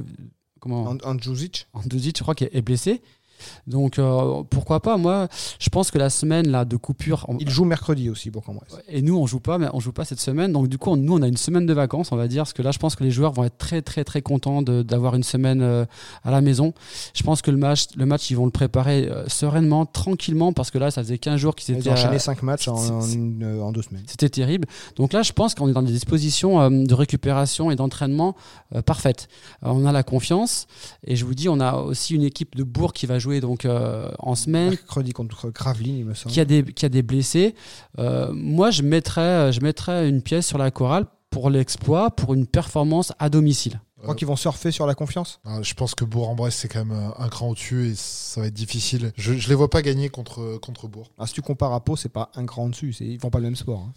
Dalo, 0.01 0.29
comment 0.59 0.85
je 2.19 2.23
crois 2.23 2.35
qu'il 2.35 2.49
est 2.51 2.61
blessé. 2.61 3.01
Donc 3.67 3.99
euh, 3.99 4.43
pourquoi 4.49 4.79
pas? 4.81 4.97
Moi, 4.97 5.27
je 5.59 5.69
pense 5.69 5.91
que 5.91 5.97
la 5.97 6.09
semaine 6.09 6.47
là 6.49 6.65
de 6.65 6.75
coupure. 6.77 7.25
on- 7.27 7.37
Il 7.39 7.49
joue 7.49 7.65
mercredi 7.65 8.09
aussi, 8.09 8.29
Bourg-en-Bresse. 8.29 8.77
Et 8.87 9.01
nous, 9.01 9.17
on 9.17 9.25
joue 9.27 9.39
pas, 9.39 9.57
mais 9.57 9.67
on 9.73 9.79
joue 9.79 9.91
pas 9.91 10.05
cette 10.05 10.19
semaine. 10.19 10.51
Donc 10.51 10.67
du 10.67 10.77
coup, 10.77 10.89
on- 10.91 10.97
nous, 10.97 11.17
on 11.17 11.21
a 11.21 11.27
une 11.27 11.37
semaine 11.37 11.65
de 11.65 11.73
vacances, 11.73 12.11
on 12.11 12.15
va 12.17 12.27
dire, 12.27 12.43
parce 12.43 12.53
que 12.53 12.61
là, 12.61 12.71
je 12.71 12.79
pense 12.79 12.95
que 12.95 13.03
les 13.03 13.11
joueurs 13.11 13.33
vont 13.33 13.43
être 13.43 13.57
très, 13.57 13.81
très, 13.81 14.03
très 14.03 14.21
contents 14.21 14.61
d'avoir 14.61 15.15
une 15.15 15.23
semaine 15.23 15.61
euh, 15.61 15.85
à 16.23 16.31
la 16.31 16.41
maison. 16.41 16.73
Je 17.13 17.23
pense 17.23 17.41
que 17.41 17.51
le 17.51 17.57
match, 17.57 17.85
le 17.95 18.05
match, 18.05 18.29
ils 18.31 18.35
vont 18.35 18.45
le 18.45 18.51
préparer 18.51 19.07
euh, 19.09 19.27
sereinement, 19.27 19.85
tranquillement, 19.85 20.53
parce 20.53 20.71
que 20.71 20.77
là, 20.77 20.91
ça 20.91 21.01
faisait 21.03 21.17
15 21.17 21.39
jours 21.39 21.55
qu'ils 21.55 21.75
Ils 21.75 21.79
étaient. 21.79 21.89
ont 21.89 21.93
à- 21.93 21.95
enchaîné 21.95 22.19
5 22.19 22.43
matchs 22.43 22.67
en, 22.67 22.75
en 22.75 23.71
deux 23.71 23.81
semaines. 23.81 24.03
C'était 24.07 24.29
terrible. 24.29 24.67
Donc 24.95 25.13
là, 25.13 25.21
je 25.23 25.31
pense 25.33 25.55
qu'on 25.55 25.67
est 25.69 25.73
dans 25.73 25.81
des 25.83 25.91
dispositions 25.91 26.69
de 26.69 26.93
récupération 26.93 27.71
et 27.71 27.75
d'entraînement 27.75 28.35
parfaites. 28.85 29.27
On 29.61 29.85
a 29.85 29.91
la 29.91 30.03
confiance, 30.03 30.67
et 31.05 31.15
je 31.15 31.25
vous 31.25 31.33
dis, 31.35 31.49
on 31.49 31.59
a 31.59 31.73
aussi 31.75 32.15
une 32.15 32.23
équipe 32.23 32.55
de 32.55 32.63
Bourg 32.63 32.93
qui 32.93 33.05
va 33.05 33.19
jouer 33.19 33.28
donc 33.39 33.65
euh, 33.65 34.09
en 34.19 34.35
semaine, 34.35 34.69
Mercredi 34.71 35.11
contre 35.13 35.49
Gravelines, 35.51 35.97
il 35.97 36.05
me 36.05 36.13
semble. 36.15 36.33
qui 36.33 36.39
a 36.39 36.45
des, 36.45 36.63
qui 36.63 36.85
a 36.85 36.89
des 36.89 37.03
blessés. 37.03 37.55
Euh, 37.99 38.31
moi, 38.33 38.71
je 38.71 38.81
mettrais, 38.81 39.51
je 39.53 39.61
mettrais 39.61 40.09
une 40.09 40.21
pièce 40.21 40.47
sur 40.47 40.57
la 40.57 40.71
chorale 40.71 41.05
pour 41.29 41.49
l'exploit, 41.51 42.09
pour 42.11 42.33
une 42.33 42.47
performance 42.47 43.13
à 43.19 43.29
domicile. 43.29 43.79
Je 43.97 44.03
crois 44.03 44.15
qu'ils 44.15 44.27
vont 44.27 44.37
surfer 44.37 44.71
sur 44.71 44.87
la 44.87 44.95
confiance. 44.95 45.41
ah, 45.45 45.59
je 45.61 45.73
pense 45.73 45.93
que 45.93 46.05
Bourg-en-Bresse, 46.05 46.55
c'est 46.55 46.69
quand 46.69 46.85
même 46.85 46.97
euh, 46.97 47.09
un 47.23 47.27
cran 47.29 47.49
au-dessus 47.49 47.89
et 47.89 47.93
ça 47.95 48.41
va 48.41 48.47
être 48.47 48.53
difficile. 48.53 49.11
Je 49.17 49.33
ne 49.33 49.39
les 49.49 49.55
vois 49.55 49.69
pas 49.69 49.81
gagner 49.81 50.07
contre, 50.09 50.57
contre 50.61 50.87
Bourg. 50.87 51.11
Alors, 51.17 51.27
si 51.27 51.33
tu 51.33 51.41
compares 51.41 51.73
à 51.73 51.83
Pau, 51.83 51.95
c'est 51.97 52.07
pas 52.09 52.31
un 52.35 52.45
grand 52.45 52.69
dessus. 52.69 52.93
c'est- 52.93 53.05
Ils 53.05 53.19
font 53.19 53.29
pas 53.29 53.39
le 53.39 53.43
même 53.45 53.55
sport. 53.57 53.81
hein. 53.89 53.93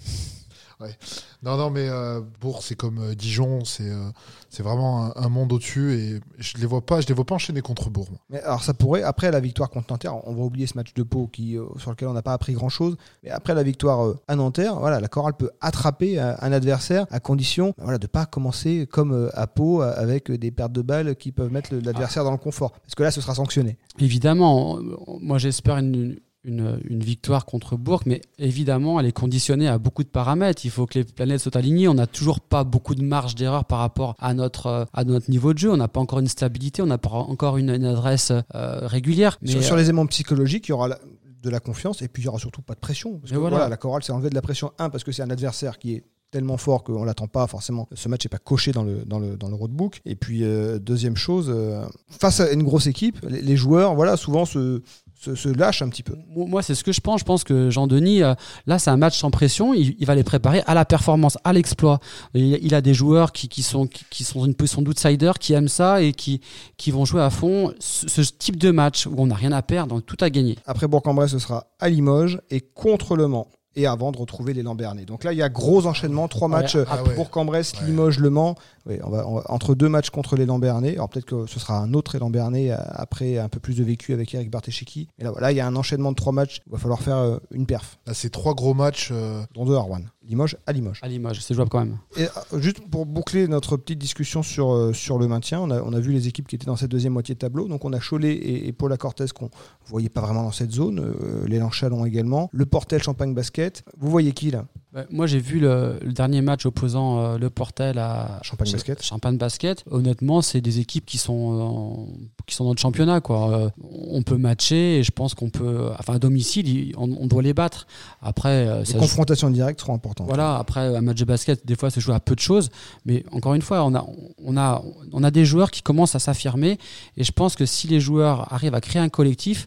Non, 1.43 1.57
non, 1.57 1.71
mais 1.71 1.89
euh, 1.89 2.21
Bourg, 2.41 2.63
c'est 2.63 2.75
comme 2.77 2.99
euh, 2.99 3.15
Dijon, 3.15 3.65
c'est 3.65 3.89
euh, 3.91 4.11
c'est 4.49 4.63
vraiment 4.63 5.07
un, 5.07 5.13
un 5.17 5.29
monde 5.29 5.53
au-dessus 5.53 5.95
et 5.95 6.21
je 6.39 6.59
les 6.59 6.67
vois 6.67 6.81
pas, 6.85 7.01
je 7.01 7.07
les 7.09 7.15
vois 7.15 7.25
pas 7.25 7.35
enchaîner 7.35 7.61
contre 7.63 7.91
Bourg. 7.91 8.09
moi. 8.11 8.21
Mais 8.31 8.41
alors 8.43 8.63
ça 8.63 8.75
pourrait, 8.75 9.03
après 9.03 9.31
la 9.31 9.41
victoire 9.41 9.71
contre 9.71 9.91
Nanterre, 9.93 10.27
on 10.27 10.35
va 10.35 10.43
oublier 10.43 10.67
ce 10.67 10.77
match 10.77 10.95
de 10.95 11.03
Pau 11.03 11.27
qui, 11.27 11.57
euh, 11.59 11.65
sur 11.79 11.91
lequel 11.91 12.09
on 12.09 12.13
n'a 12.13 12.23
pas 12.23 12.33
appris 12.35 12.53
grand-chose, 12.53 12.97
mais 13.23 13.31
après 13.31 13.55
la 13.55 13.63
victoire 13.63 14.05
euh, 14.07 14.19
à 14.29 14.37
Nanterre, 14.37 14.79
voilà, 14.79 15.01
la 15.01 15.09
chorale 15.09 15.35
peut 15.35 15.51
attraper 15.61 16.21
euh, 16.21 16.35
un 16.41 16.53
adversaire 16.53 17.07
à 17.11 17.19
condition 17.21 17.69
bah, 17.79 17.85
voilà, 17.85 17.99
de 17.99 18.07
pas 18.07 18.27
commencer 18.27 18.87
comme 18.91 19.13
euh, 19.13 19.29
à 19.35 19.47
Pau 19.47 19.83
euh, 19.83 19.93
avec 19.97 20.31
des 20.31 20.51
pertes 20.51 20.73
de 20.73 20.83
balles 20.83 21.17
qui 21.17 21.33
peuvent 21.33 21.51
mettre 21.53 21.73
le- 21.75 21.81
l'adversaire 21.81 22.25
dans 22.25 22.31
le 22.33 22.37
confort. 22.39 22.73
Parce 22.73 22.95
que 22.95 23.03
là, 23.03 23.11
ce 23.11 23.21
sera 23.21 23.35
sanctionné. 23.35 23.79
Évidemment, 23.99 24.75
on- 25.07 25.19
moi 25.21 25.39
j'espère 25.39 25.79
une, 25.79 26.19
une, 26.45 26.81
une 26.89 27.01
victoire 27.05 27.47
contre 27.47 27.77
Bourg, 27.77 28.03
mais 28.07 28.21
évidemment, 28.39 28.99
elle 28.99 29.07
est 29.07 29.13
conditionnée 29.13 29.69
à 29.69 29.79
beaucoup 29.79 30.03
de 30.03 30.09
paramètres. 30.09 30.65
Il 30.65 30.71
faut 30.71 30.87
que 30.87 30.99
les 30.99 31.05
planètes 31.05 31.41
soient 31.41 31.57
alignées. 31.57 31.87
On 31.89 31.95
n'a 31.95 32.07
toujours 32.07 32.41
pas 32.41 32.65
beaucoup 32.65 32.95
de 32.95 33.03
marge 33.03 33.35
d'erreur 33.35 33.65
par 33.65 33.79
rapport 33.79 34.15
à 34.19 34.35
notre, 34.35 34.67
euh, 34.67 34.85
à 34.93 35.05
notre 35.05 35.31
niveau 35.31 35.53
de 35.53 35.59
jeu. 35.59 35.71
On 35.71 35.77
n'a 35.77 35.89
pas 35.89 36.01
encore 36.01 36.19
une 36.19 36.29
stabilité, 36.29 36.83
on 36.83 36.87
n'a 36.87 36.99
pas 36.99 37.11
encore 37.11 37.57
une, 37.59 37.71
une 37.71 37.85
adresse 37.85 38.33
euh, 38.55 38.87
régulière. 38.87 39.39
Mais, 39.43 39.51
sur, 39.53 39.63
sur 39.63 39.75
euh, 39.75 39.79
les 39.79 39.91
aimants 39.91 40.07
psychologiques, 40.07 40.67
il 40.69 40.71
y 40.71 40.75
aura 40.75 40.89
la- 40.89 40.99
de 41.43 41.51
la 41.51 41.59
confiance 41.61 42.03
et 42.03 42.09
puis 42.09 42.23
il 42.23 42.27
y 42.27 42.29
aura 42.29 42.39
surtout 42.39 42.63
pas 42.63 42.75
de 42.75 42.79
pression. 42.81 43.19
Parce 43.19 43.33
que 43.33 43.37
voilà. 43.37 43.57
voilà, 43.57 43.69
la 43.69 43.77
chorale 43.77 44.03
s'est 44.05 44.13
enlevée 44.13 44.31
de 44.31 44.35
la 44.37 44.43
pression. 44.43 44.73
Un, 44.79 44.91
parce 44.91 45.03
que 45.05 45.11
c'est 45.11 45.23
un 45.23 45.31
adversaire 45.31 45.79
qui 45.79 45.95
est 45.95 46.05
tellement 46.31 46.57
fort 46.57 46.83
qu'on 46.85 47.05
l'attend 47.05 47.27
pas 47.27 47.47
forcément. 47.47 47.89
Ce 47.93 48.09
match 48.09 48.25
n'est 48.25 48.31
pas 48.31 48.39
coché 48.39 48.71
dans 48.73 48.85
le, 48.85 49.05
dans 49.05 49.19
le, 49.19 49.37
dans 49.37 49.49
le 49.49 49.55
roadbook. 49.55 50.01
Et 50.07 50.15
puis, 50.15 50.45
euh, 50.45 50.79
deuxième 50.79 51.17
chose, 51.17 51.51
euh, 51.55 51.85
face 52.09 52.39
à 52.41 52.53
une 52.53 52.63
grosse 52.63 52.87
équipe, 52.87 53.19
les, 53.29 53.43
les 53.43 53.57
joueurs, 53.57 53.95
voilà, 53.97 54.17
souvent 54.17 54.45
se, 54.47 54.83
se, 55.23 55.35
se 55.37 55.49
lâchent 55.49 55.83
un 55.83 55.89
petit 55.89 56.03
peu. 56.03 56.17
Moi, 56.35 56.63
c'est 56.63 56.75
ce 56.75 56.83
que 56.83 56.93
je 56.93 57.01
pense. 57.01 57.21
Je 57.21 57.25
pense 57.25 57.45
que 57.45 57.71
Jean-Denis, 57.71 58.23
euh, 58.23 58.35
là, 58.67 58.79
c'est 58.79 58.91
un 58.91 58.97
match 58.97 59.19
sans 59.19 59.31
pression. 59.31 59.73
Il, 59.73 59.95
il 59.99 60.07
va 60.07 60.15
les 60.15 60.25
préparer 60.25 60.63
à 60.67 60.75
la 60.75 60.85
performance, 60.85 61.39
à 61.45 61.53
l'exploit. 61.53 62.01
Il, 62.35 62.59
il 62.63 62.75
a 62.75 62.81
des 62.81 62.95
joueurs 62.95 63.33
qui, 63.33 63.49
qui 63.49 63.63
sont, 63.63 63.87
qui, 63.87 64.05
qui 64.11 64.25
sont 64.25 64.41
dans 64.41 64.47
une 64.47 64.55
position 64.55 64.83
d'outsider, 64.83 65.33
qui 65.39 65.53
aiment 65.53 65.69
ça 65.69 66.03
et 66.03 66.13
qui, 66.13 66.41
qui 66.77 66.91
vont 66.91 67.05
jouer 67.05 67.23
à 67.23 67.31
fond 67.31 67.73
ce, 67.79 68.09
ce 68.09 68.23
type 68.23 68.57
de 68.57 68.71
match 68.71 69.07
où 69.07 69.15
on 69.17 69.27
n'a 69.27 69.37
rien 69.37 69.53
à 69.53 69.63
perdre, 69.63 69.95
donc 69.95 70.07
tout 70.07 70.17
à 70.21 70.31
gagner. 70.31 70.59
Après 70.67 70.89
Bourg-en-Bresse, 70.89 71.31
ce 71.31 71.39
sera 71.39 71.67
à 71.79 71.89
Limoges 71.89 72.41
et 72.51 72.61
contre 72.61 73.17
Le 73.17 73.29
Mans. 73.29 73.49
Et 73.75 73.87
avant 73.87 74.13
de 74.13 74.19
retrouver 74.19 74.53
les 74.53 74.63
Lambernais. 74.63 75.07
Donc 75.07 75.25
là, 75.25 75.33
il 75.33 75.39
y 75.39 75.43
a 75.43 75.49
gros 75.49 75.87
enchaînement, 75.87 76.29
trois 76.29 76.47
Ouais, 76.49 76.57
matchs 76.57 76.77
euh, 76.77 76.85
ah 76.91 77.03
ouais. 77.03 77.15
Bourg-en-Bresse, 77.15 77.73
Ouais. 77.81 77.87
Limoges, 77.87 78.19
Le 78.19 78.29
Mans. 78.29 78.55
Oui, 78.85 78.99
on 79.03 79.09
va, 79.11 79.27
on 79.27 79.37
va- 79.37 79.45
entre 79.49 79.75
deux 79.75 79.89
matchs 79.89 80.11
contre 80.11 80.37
les 80.37 80.45
Lambernais. 80.45 80.93
Alors 80.95 81.09
peut-être 81.09 81.25
que 81.25 81.47
ce 81.47 81.59
sera 81.59 81.79
un 81.79 81.95
autre 81.95 82.19
Lambernais 82.19 82.71
euh, 82.71 82.77
après 82.91 83.39
un 83.39 83.49
peu 83.49 83.61
plus 83.61 83.77
de 83.77 83.85
vécu 83.85 84.13
avec 84.13 84.35
Eric 84.35 84.51
Barteshiki. 84.51 85.09
Mais 85.19 85.25
là, 85.25 85.31
voilà, 85.31 85.53
il 85.53 85.57
y 85.57 85.61
a 85.61 85.67
un 85.67 85.75
enchaînement 85.77 86.11
de 86.11 86.17
trois 86.17 86.33
matchs. 86.33 86.61
Il 86.67 86.73
va 86.73 86.79
falloir 86.79 87.01
faire 87.01 87.17
euh, 87.17 87.39
une 87.51 87.65
perf, 87.65 87.99
Là, 88.07 88.13
c'est 88.15 88.29
trois 88.31 88.55
gros 88.55 88.75
matchs. 88.75 89.09
euh, 89.13 89.43
dont 89.55 89.65
deux 89.65 89.77
à 89.77 89.81
Rouen. 89.81 90.01
Limoges 90.25 90.57
à 90.67 90.73
Limoges. 90.73 91.01
À 91.03 91.09
Limoges, 91.09 91.41
c'est 91.41 91.55
jouable 91.55 91.71
quand 91.71 91.81
même. 91.81 91.99
Et 92.17 92.25
euh, 92.25 92.61
juste 92.61 92.81
pour 92.89 93.07
boucler 93.07 93.49
notre 93.49 93.77
petite 93.77 93.99
discussion 93.99 94.43
sur, 94.43 94.73
euh, 94.73 94.93
sur 94.93 95.19
le 95.19 95.27
maintien, 95.27 95.61
on 95.61 95.71
a, 95.71 95.83
on 95.83 95.93
a 95.93 96.01
vu 96.01 96.13
les 96.13 96.29
équipes 96.29 96.47
qui 96.47 96.55
étaient 96.55 96.67
dans 96.67 96.77
cette 96.77 96.91
deuxième 96.91 97.13
moitié 97.13 97.35
de 97.35 97.41
tableau. 97.41 97.67
Donc 97.67 97.85
on 97.85 97.93
a 97.93 97.99
Cholet 97.99 98.33
et, 98.33 98.69
et 98.69 98.73
Paula 98.73 98.97
Cortez 98.97 99.27
qu'on 99.35 99.47
ne 99.47 99.51
voyait 99.87 100.09
pas 100.09 100.21
vraiment 100.21 100.45
dans 100.45 100.53
cette 100.53 100.71
zone. 100.71 101.01
Euh, 101.01 101.47
L'élan 101.47 101.71
Chalon 101.71 102.07
également. 102.07 102.49
Le 102.53 102.67
Portel 102.67 103.03
Champagne 103.03 103.35
Basket. 103.35 103.85
Vous 103.99 104.11
voyez 104.11 104.33
qui 104.33 104.51
là? 104.51 104.67
Ouais, 104.95 105.07
Moi, 105.11 105.27
j'ai 105.27 105.39
vu 105.39 105.59
le, 105.59 105.99
le 106.03 106.13
dernier 106.13 106.43
match 106.43 106.67
opposant 106.67 107.19
euh, 107.19 107.39
le 107.39 107.49
Portel 107.49 107.99
à 107.99 108.41
Champagne 108.43 108.71
Basket. 108.71 109.03
Champagne 109.03 109.39
Basket. 109.39 109.85
Honnêtement, 109.91 110.43
c'est 110.43 110.61
des 110.61 110.81
équipes 110.81 111.07
qui 111.07 111.17
sont 111.17 111.33
en- 111.33 112.09
qui 112.47 112.55
sont 112.55 112.65
dans 112.65 112.73
le 112.73 112.79
championnat. 112.79 113.23
Quoi. 113.23 113.51
Euh, 113.59 113.71
on 114.07 114.23
peut 114.23 114.37
matcher 114.37 114.99
et 114.99 115.03
je 115.03 115.11
pense 115.11 115.33
qu'on 115.35 115.49
peut. 115.49 115.89
Enfin, 115.99 116.15
à 116.17 116.19
domicile, 116.19 116.69
il- 116.69 116.95
on, 116.99 117.11
on 117.19 117.27
doit 117.27 117.41
les 117.41 117.55
battre. 117.55 117.87
Après, 118.21 118.67
euh, 118.69 118.83
Les 118.87 118.99
confrontations 118.99 119.49
directes 119.49 119.81
seront 119.81 119.95
importantes. 119.95 120.27
voilà. 120.27 120.57
Après, 120.59 120.95
un 120.95 121.01
match 121.01 121.17
de 121.19 121.25
basket, 121.25 121.65
des 121.65 121.75
fois, 121.77 121.89
se 121.89 122.01
joue 122.01 122.13
à 122.13 122.21
peu 122.21 122.35
de 122.35 122.41
choses. 122.41 122.69
Mais 123.07 123.25
encore 123.33 123.55
une 123.55 123.63
fois, 123.63 123.85
on 123.85 123.95
a 123.95 124.05
on 124.45 124.59
a 124.59 124.83
on 125.13 125.25
a 125.25 125.31
des 125.31 125.47
joueurs 125.47 125.71
qui 125.71 125.81
commencent 125.81 126.15
à 126.17 126.19
s'affirmer 126.19 126.77
et 127.17 127.25
je 127.25 127.33
pense 127.33 127.55
que 127.57 127.65
si 127.65 127.89
les 127.89 127.99
joueurs 128.01 128.53
arrivent 128.53 128.75
à 128.75 128.83
créer 128.83 129.01
un 129.01 129.09
collectif. 129.09 129.67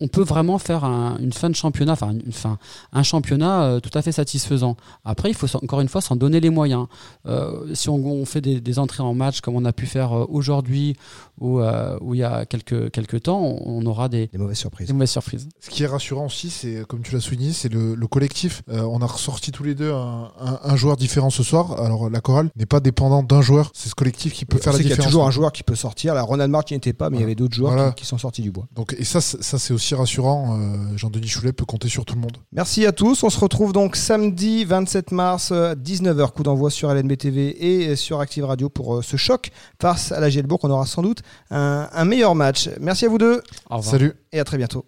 On- 0.00 0.08
peut 0.08 0.22
vraiment 0.22 0.58
faire 0.58 0.84
un- 0.84 1.16
une 1.18 1.32
fin 1.32 1.48
de 1.50 1.54
championnat, 1.54 1.92
enfin 1.92 2.12
une 2.26 2.32
fin, 2.32 2.58
un 2.92 3.02
championnat 3.02 3.62
euh, 3.64 3.80
tout 3.80 3.90
à 3.96 4.02
fait 4.02 4.12
satisfaisant. 4.12 4.76
Après, 5.04 5.30
il 5.30 5.34
faut 5.34 5.46
encore 5.56 5.80
une 5.80 5.88
fois 5.88 6.00
s'en 6.00 6.16
donner 6.16 6.38
les 6.40 6.50
moyens. 6.50 6.86
Euh, 7.26 7.74
si 7.74 7.88
on, 7.88 7.96
on 7.96 8.24
fait 8.24 8.40
des, 8.40 8.60
des 8.60 8.78
entrées 8.78 9.02
en 9.02 9.14
match 9.14 9.40
comme 9.40 9.56
on 9.56 9.64
a 9.64 9.72
pu 9.72 9.86
faire 9.86 10.12
euh, 10.12 10.26
aujourd'hui 10.28 10.96
ou 11.40 11.60
euh, 11.60 11.98
où 12.00 12.14
il 12.14 12.18
y 12.20 12.24
a 12.24 12.44
quelques, 12.46 12.90
quelques 12.90 13.22
temps, 13.22 13.40
on, 13.40 13.84
aura 13.86 14.08
des, 14.08 14.26
Des 14.28 14.38
mauvaises 14.38 14.58
surprises. 14.58 14.86
des 14.86 14.92
mauvaises 14.92 15.10
surprises. 15.10 15.48
Ce 15.60 15.70
qui 15.70 15.82
est 15.82 15.86
rassurant 15.86 16.26
aussi, 16.26 16.50
c'est 16.50 16.84
comme 16.86 17.00
tu 17.02 17.14
l'as 17.14 17.20
souligné, 17.20 17.52
c'est 17.52 17.68
le, 17.72 17.94
le 17.94 18.06
collectif. 18.06 18.62
Euh, 18.68 18.82
on 18.82 19.00
a 19.02 19.06
ressorti 19.06 19.50
tous 19.50 19.64
les 19.64 19.74
deux 19.74 19.92
un, 19.92 20.30
un- 20.40 20.60
un 20.62 20.76
joueur 20.76 20.96
différent 20.96 21.30
ce 21.30 21.42
soir. 21.42 21.80
Alors 21.80 22.10
la 22.10 22.20
chorale 22.20 22.50
n'est 22.56 22.66
pas 22.66 22.80
dépendante 22.80 23.26
d'un 23.26 23.42
joueur. 23.42 23.70
C'est 23.74 23.88
ce 23.88 23.94
collectif 23.94 24.32
qui 24.32 24.44
peut 24.44 24.58
faire 24.58 24.72
la 24.72 24.78
sait 24.78 24.82
qu'il 24.84 24.90
y 24.90 24.92
a 24.92 24.96
différence. 24.96 25.10
toujours 25.12 25.26
un 25.26 25.30
joueur 25.30 25.52
qui 25.52 25.62
peut 25.62 25.74
sortir. 25.74 26.14
La 26.14 26.22
Ronald 26.22 26.50
Martin 26.50 26.74
n'y 26.74 26.78
était 26.78 26.92
pas, 26.92 27.10
mais 27.10 27.16
il 27.16 27.20
y 27.20 27.24
avait 27.24 27.34
d'autres 27.34 27.54
joueurs 27.56 27.72
Voilà. 27.72 27.90
qui, 27.92 28.02
qui 28.02 28.06
sont 28.06 28.18
sortis 28.18 28.42
du 28.42 28.50
bois. 28.50 28.66
Donc 28.76 28.94
et 28.98 29.04
ça, 29.04 29.20
ça 29.20 29.58
c'est 29.58 29.71
aussi 29.72 29.94
rassurant. 29.94 30.58
Euh, 30.58 30.96
Jean-Denis 30.96 31.28
Choulet 31.28 31.52
peut 31.52 31.64
compter 31.64 31.88
sur 31.88 32.04
tout 32.04 32.14
le 32.14 32.20
monde. 32.20 32.36
Merci 32.52 32.86
à 32.86 32.92
tous. 32.92 33.22
On 33.22 33.30
se 33.30 33.38
retrouve 33.40 33.72
donc 33.72 33.96
samedi 33.96 34.64
27 34.64 35.12
mars, 35.12 35.50
euh, 35.52 35.74
19h, 35.74 36.32
coup 36.32 36.42
d'envoi 36.42 36.70
sur 36.70 36.92
LNB 36.92 37.16
TV 37.16 37.90
et 37.90 37.96
sur 37.96 38.20
Active 38.20 38.44
Radio 38.44 38.68
pour 38.68 38.96
euh, 38.96 39.02
ce 39.02 39.16
choc 39.16 39.50
face 39.80 40.12
à 40.12 40.20
la 40.20 40.30
Gielbourg. 40.30 40.60
On 40.62 40.70
aura 40.70 40.86
sans 40.86 41.02
doute 41.02 41.22
un, 41.50 41.88
un 41.92 42.04
meilleur 42.04 42.34
match. 42.34 42.68
Merci 42.80 43.06
à 43.06 43.08
vous 43.08 43.18
deux 43.18 43.42
Au 43.70 43.76
revoir. 43.78 43.90
Salut. 43.92 44.12
et 44.32 44.40
à 44.40 44.44
très 44.44 44.58
bientôt. 44.58 44.84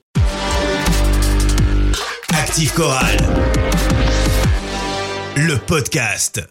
Active 2.33 2.73
Chorale. 2.75 3.17
Le 5.37 5.57
podcast. 5.67 6.45